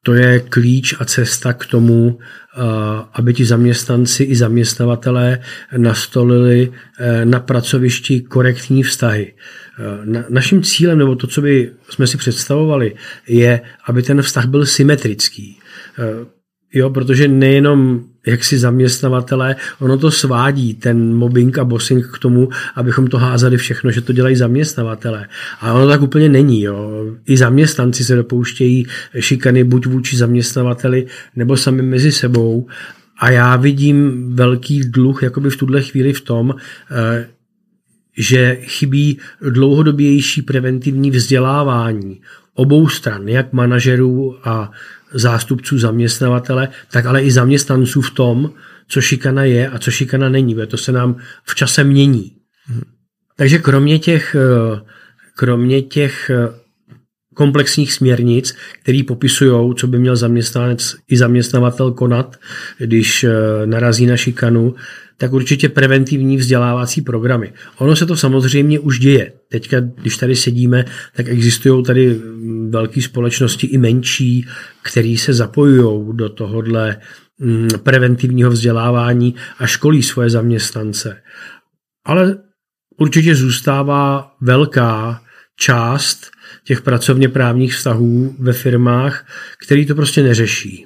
To 0.03 0.13
je 0.13 0.39
klíč 0.39 0.95
a 0.99 1.05
cesta 1.05 1.53
k 1.53 1.65
tomu, 1.65 2.19
aby 3.13 3.33
ti 3.33 3.45
zaměstnanci 3.45 4.23
i 4.23 4.35
zaměstnavatelé 4.35 5.39
nastolili 5.77 6.73
e, 6.99 7.25
na 7.25 7.39
pracovišti 7.39 8.21
korektní 8.21 8.83
vztahy. 8.83 9.33
Naším 10.29 10.63
cílem, 10.63 10.97
nebo 10.97 11.15
to, 11.15 11.27
co 11.27 11.41
by 11.41 11.71
jsme 11.89 12.07
si 12.07 12.17
představovali, 12.17 12.95
je, 13.27 13.61
aby 13.85 14.03
ten 14.03 14.21
vztah 14.21 14.45
byl 14.45 14.65
symetrický. 14.65 15.59
Jo, 16.73 16.89
protože 16.89 17.27
nejenom 17.27 18.03
jak 18.27 18.43
si 18.43 18.57
zaměstnavatelé, 18.57 19.55
ono 19.79 19.97
to 19.97 20.11
svádí, 20.11 20.73
ten 20.73 21.15
mobbing 21.15 21.57
a 21.57 21.65
bossing 21.65 22.07
k 22.07 22.19
tomu, 22.19 22.49
abychom 22.75 23.07
to 23.07 23.17
házeli 23.17 23.57
všechno, 23.57 23.91
že 23.91 24.01
to 24.01 24.13
dělají 24.13 24.35
zaměstnavatelé. 24.35 25.27
A 25.61 25.73
ono 25.73 25.87
tak 25.87 26.01
úplně 26.01 26.29
není. 26.29 26.61
Jo. 26.61 27.05
I 27.25 27.37
zaměstnanci 27.37 28.03
se 28.03 28.15
dopouštějí 28.15 28.87
šikany 29.19 29.63
buď 29.63 29.85
vůči 29.85 30.17
zaměstnavateli, 30.17 31.05
nebo 31.35 31.57
sami 31.57 31.81
mezi 31.81 32.11
sebou. 32.11 32.67
A 33.17 33.29
já 33.29 33.55
vidím 33.55 34.29
velký 34.35 34.79
dluh 34.79 35.23
jakoby 35.23 35.49
v 35.49 35.57
tuhle 35.57 35.81
chvíli 35.81 36.13
v 36.13 36.21
tom, 36.21 36.55
eh, 36.91 37.27
že 38.17 38.57
chybí 38.61 39.17
dlouhodobější 39.41 40.41
preventivní 40.41 41.11
vzdělávání 41.11 42.21
obou 42.53 42.87
stran, 42.87 43.27
jak 43.27 43.53
manažerů 43.53 44.35
a 44.43 44.71
zástupců 45.13 45.79
zaměstnavatele, 45.79 46.67
tak 46.91 47.05
ale 47.05 47.23
i 47.23 47.31
zaměstnanců 47.31 48.01
v 48.01 48.11
tom, 48.11 48.51
co 48.87 49.01
šikana 49.01 49.43
je 49.43 49.69
a 49.69 49.79
co 49.79 49.91
šikana 49.91 50.29
není, 50.29 50.55
protože 50.55 50.67
to 50.67 50.77
se 50.77 50.91
nám 50.91 51.15
v 51.43 51.55
čase 51.55 51.83
mění. 51.83 52.31
Takže 53.35 53.57
kromě 53.57 53.99
těch, 53.99 54.35
eh, 54.35 54.81
kromě 55.35 55.81
těch 55.81 56.29
eh, 56.29 56.60
komplexních 57.41 57.93
směrnic, 57.93 58.55
které 58.81 59.01
popisují, 59.07 59.75
co 59.75 59.87
by 59.87 59.99
měl 59.99 60.15
zaměstnanec 60.15 60.95
i 61.09 61.17
zaměstnavatel 61.17 61.91
konat, 61.91 62.39
když 62.77 63.23
eh, 63.23 63.31
narazí 63.65 64.05
na 64.05 64.17
šikanu, 64.17 64.75
tak 65.17 65.33
určitě 65.33 65.69
preventivní 65.69 66.37
vzdělávací 66.37 67.01
programy. 67.01 67.53
Ono 67.77 67.95
se 67.95 68.05
to 68.05 68.15
samozřejmě 68.17 68.79
už 68.79 68.99
děje. 68.99 69.33
Teďka, 69.49 69.79
když 69.79 70.17
tady 70.17 70.35
sedíme, 70.35 70.85
tak 71.15 71.27
existují 71.27 71.83
tady 71.83 72.21
velké 72.69 73.01
společnosti 73.01 73.67
i 73.67 73.77
menší, 73.77 74.45
které 74.81 75.15
se 75.17 75.33
zapojují 75.33 76.17
do 76.17 76.29
tohohle 76.29 76.97
mm, 77.39 77.69
preventivního 77.83 78.51
vzdělávání 78.51 79.35
a 79.59 79.67
školí 79.67 80.03
svoje 80.03 80.29
zaměstnance. 80.29 81.17
Ale 82.05 82.37
určitě 82.97 83.35
zůstává 83.35 84.31
velká 84.41 85.21
část 85.59 86.31
těch 86.63 86.81
pracovně 86.81 87.29
právních 87.29 87.73
vztahů 87.73 88.35
ve 88.39 88.53
firmách, 88.53 89.27
který 89.65 89.85
to 89.85 89.95
prostě 89.95 90.23
neřeší. 90.23 90.85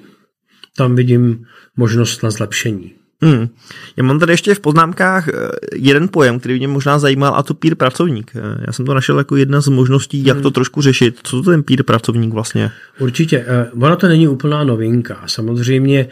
Tam 0.76 0.94
vidím 0.94 1.44
možnost 1.76 2.22
na 2.22 2.30
zlepšení. 2.30 2.94
Hmm. 3.22 3.48
Já 3.96 4.04
mám 4.04 4.18
tady 4.18 4.32
ještě 4.32 4.54
v 4.54 4.60
poznámkách 4.60 5.28
eh, 5.28 5.32
jeden 5.74 6.08
pojem, 6.08 6.40
který 6.40 6.58
mě 6.58 6.68
možná 6.68 6.98
zajímal, 6.98 7.34
a 7.34 7.42
to 7.42 7.54
peer 7.54 7.74
pracovník. 7.74 8.32
Eh, 8.34 8.64
já 8.66 8.72
jsem 8.72 8.86
to 8.86 8.94
našel 8.94 9.18
jako 9.18 9.36
jedna 9.36 9.60
z 9.60 9.68
možností, 9.68 10.24
jak 10.24 10.36
hmm. 10.36 10.42
to 10.42 10.50
trošku 10.50 10.82
řešit. 10.82 11.20
Co 11.22 11.42
to 11.42 11.50
ten 11.50 11.62
peer 11.62 11.82
pracovník 11.82 12.34
vlastně? 12.34 12.70
Určitě. 12.98 13.44
Eh, 13.48 13.70
ono 13.80 13.96
to 13.96 14.08
není 14.08 14.28
úplná 14.28 14.64
novinka. 14.64 15.22
Samozřejmě 15.26 16.08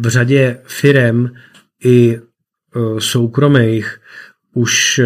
v 0.00 0.08
řadě 0.08 0.58
firem 0.64 1.30
i 1.84 2.20
soukromých 2.98 3.98
už 4.54 5.00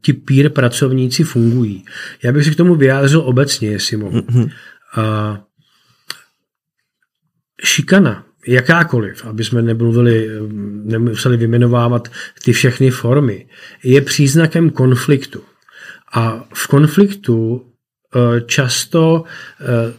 ti 0.00 0.12
peer 0.12 0.48
pracovníci 0.48 1.24
fungují. 1.24 1.84
Já 2.22 2.32
bych 2.32 2.44
se 2.44 2.50
k 2.50 2.56
tomu 2.56 2.74
vyjádřil 2.74 3.20
obecně, 3.20 3.68
jestli 3.68 3.96
mohu. 3.96 4.20
Mm-hmm. 4.20 4.50
Šikana 7.64 8.24
jakákoliv, 8.46 9.24
aby 9.24 9.44
jsme 9.44 9.62
nemluvili, 9.62 10.28
nemuseli 10.84 11.36
vymenovávat 11.36 12.08
ty 12.44 12.52
všechny 12.52 12.90
formy, 12.90 13.46
je 13.84 14.00
příznakem 14.00 14.70
konfliktu. 14.70 15.42
A 16.14 16.44
v 16.54 16.66
konfliktu 16.66 17.66
eh, 18.16 18.40
často 18.40 19.24
eh, 19.60 19.94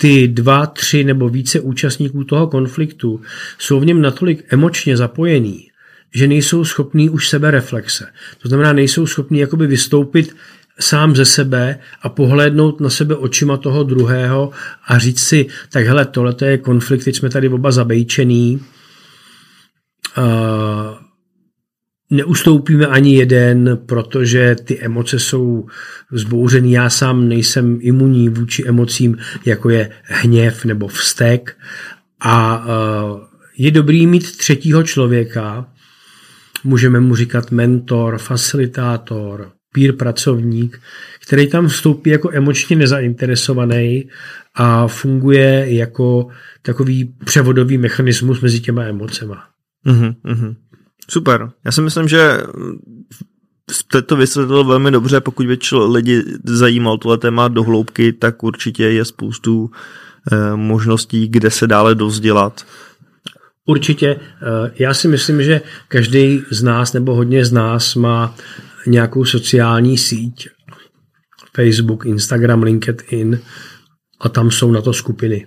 ty 0.00 0.28
dva, 0.28 0.66
tři 0.66 1.04
nebo 1.04 1.28
více 1.28 1.60
účastníků 1.60 2.24
toho 2.24 2.46
konfliktu 2.46 3.20
jsou 3.58 3.80
v 3.80 3.86
něm 3.86 4.02
natolik 4.02 4.52
emočně 4.52 4.96
zapojení, 4.96 5.67
že 6.14 6.28
nejsou 6.28 6.64
schopní 6.64 7.10
už 7.10 7.28
sebe 7.28 7.50
reflexe. 7.50 8.06
To 8.42 8.48
znamená, 8.48 8.72
nejsou 8.72 9.06
schopní 9.06 9.38
jakoby 9.38 9.66
vystoupit 9.66 10.36
sám 10.80 11.16
ze 11.16 11.24
sebe 11.24 11.78
a 12.02 12.08
pohlédnout 12.08 12.80
na 12.80 12.90
sebe 12.90 13.16
očima 13.16 13.56
toho 13.56 13.82
druhého 13.82 14.50
a 14.86 14.98
říct 14.98 15.20
si, 15.20 15.46
tak 15.72 15.86
hele, 15.86 16.04
tohle 16.04 16.34
je 16.44 16.58
konflikt, 16.58 17.04
teď 17.04 17.16
jsme 17.16 17.30
tady 17.30 17.48
oba 17.48 17.70
zabejčený, 17.70 18.60
uh, 20.18 20.24
neustoupíme 22.10 22.86
ani 22.86 23.16
jeden, 23.16 23.78
protože 23.86 24.56
ty 24.64 24.80
emoce 24.80 25.18
jsou 25.18 25.66
zbouřený. 26.12 26.72
Já 26.72 26.90
sám 26.90 27.28
nejsem 27.28 27.78
imunní 27.80 28.28
vůči 28.28 28.64
emocím, 28.66 29.18
jako 29.44 29.70
je 29.70 29.90
hněv 30.02 30.64
nebo 30.64 30.88
vztek. 30.88 31.56
A 32.20 32.58
uh, 32.58 33.20
je 33.58 33.70
dobrý 33.70 34.06
mít 34.06 34.36
třetího 34.36 34.82
člověka, 34.82 35.66
můžeme 36.64 37.00
mu 37.00 37.16
říkat 37.16 37.50
mentor, 37.50 38.18
facilitátor, 38.18 39.52
peer 39.74 39.92
pracovník, 39.92 40.80
který 41.22 41.46
tam 41.46 41.68
vstoupí 41.68 42.10
jako 42.10 42.30
emočně 42.32 42.76
nezainteresovaný 42.76 44.08
a 44.54 44.88
funguje 44.88 45.74
jako 45.74 46.28
takový 46.62 47.14
převodový 47.24 47.78
mechanismus 47.78 48.40
mezi 48.40 48.60
těma 48.60 48.82
emocema. 48.82 49.44
Mm-hmm. 49.86 50.56
Super. 51.10 51.50
Já 51.64 51.72
si 51.72 51.80
myslím, 51.80 52.08
že 52.08 52.42
jste 53.70 54.02
to 54.02 54.16
vysvětlil 54.16 54.64
velmi 54.64 54.90
dobře, 54.90 55.20
pokud 55.20 55.46
by 55.46 55.54
čl- 55.54 55.92
lidi 55.92 56.24
zajímal 56.44 56.98
tohle 56.98 57.18
téma 57.18 57.48
do 57.48 57.62
hloubky, 57.62 58.12
tak 58.12 58.42
určitě 58.42 58.84
je 58.84 59.04
spoustu 59.04 59.70
e, 60.32 60.56
možností, 60.56 61.28
kde 61.28 61.50
se 61.50 61.66
dále 61.66 61.94
dozdělat. 61.94 62.66
Určitě. 63.68 64.16
Eh, 64.16 64.72
já 64.78 64.94
si 64.94 65.08
myslím, 65.08 65.42
že 65.42 65.60
každý 65.88 66.42
z 66.50 66.62
nás 66.62 66.92
nebo 66.92 67.14
hodně 67.14 67.44
z 67.44 67.52
nás 67.52 67.94
má 67.94 68.34
nějakou 68.86 69.24
sociální 69.24 69.98
síť, 69.98 70.48
Facebook, 71.56 72.06
Instagram, 72.06 72.62
LinkedIn 72.62 73.40
a 74.20 74.28
tam 74.28 74.50
jsou 74.50 74.72
na 74.72 74.80
to 74.80 74.92
skupiny. 74.92 75.46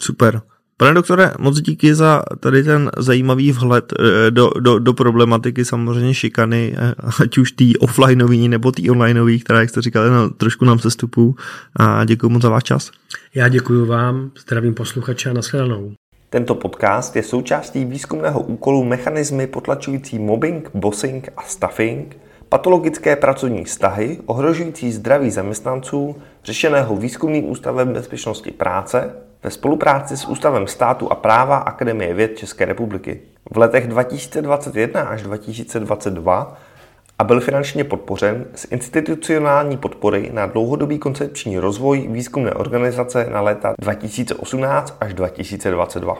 Super. 0.00 0.40
Pane 0.76 0.94
doktore, 0.94 1.32
moc 1.38 1.60
díky 1.60 1.94
za 1.94 2.22
tady 2.40 2.62
ten 2.62 2.90
zajímavý 2.96 3.52
vhled 3.52 3.92
eh, 3.92 4.30
do, 4.30 4.50
do, 4.60 4.78
do 4.78 4.92
problematiky 4.92 5.64
samozřejmě 5.64 6.14
šikany, 6.14 6.76
eh, 6.76 6.94
ať 7.22 7.38
už 7.38 7.52
tý 7.52 7.76
offlineový 7.76 8.48
nebo 8.48 8.72
tý 8.72 8.90
onlineový, 8.90 9.40
která, 9.40 9.60
jak 9.60 9.70
jste 9.70 9.82
říkali, 9.82 10.10
no, 10.10 10.30
trošku 10.30 10.64
nám 10.64 10.78
sestupu 10.78 11.36
a 11.76 12.04
děkuji 12.04 12.28
moc 12.28 12.42
za 12.42 12.48
váš 12.48 12.62
čas. 12.62 12.90
Já 13.34 13.48
děkuji 13.48 13.86
vám, 13.86 14.30
zdravím 14.40 14.74
posluchače 14.74 15.30
a 15.30 15.32
nashledanou. 15.32 15.94
Tento 16.30 16.54
podcast 16.54 17.16
je 17.16 17.22
součástí 17.22 17.84
výzkumného 17.84 18.40
úkolu 18.40 18.84
Mechanizmy 18.84 19.46
potlačující 19.46 20.18
mobbing, 20.18 20.70
bossing 20.74 21.28
a 21.36 21.42
stuffing– 21.42 22.16
patologické 22.48 23.16
pracovní 23.16 23.64
vztahy 23.64 24.18
ohrožující 24.26 24.92
zdraví 24.92 25.30
zaměstnanců 25.30 26.16
řešeného 26.44 26.96
Výzkumným 26.96 27.50
ústavem 27.50 27.92
bezpečnosti 27.92 28.50
práce 28.50 29.14
ve 29.42 29.50
spolupráci 29.50 30.16
s 30.16 30.24
Ústavem 30.24 30.66
státu 30.66 31.12
a 31.12 31.14
práva 31.14 31.56
Akademie 31.56 32.14
věd 32.14 32.38
České 32.38 32.64
republiky. 32.64 33.20
V 33.50 33.58
letech 33.58 33.88
2021 33.88 35.00
až 35.00 35.22
2022 35.22 36.58
a 37.20 37.24
byl 37.24 37.40
finančně 37.40 37.84
podpořen 37.84 38.46
z 38.54 38.66
institucionální 38.70 39.76
podpory 39.76 40.30
na 40.32 40.46
dlouhodobý 40.46 40.98
koncepční 40.98 41.58
rozvoj 41.58 42.08
výzkumné 42.10 42.52
organizace 42.54 43.28
na 43.32 43.40
léta 43.40 43.74
2018 43.80 44.96
až 45.00 45.14
2022. 45.14 46.18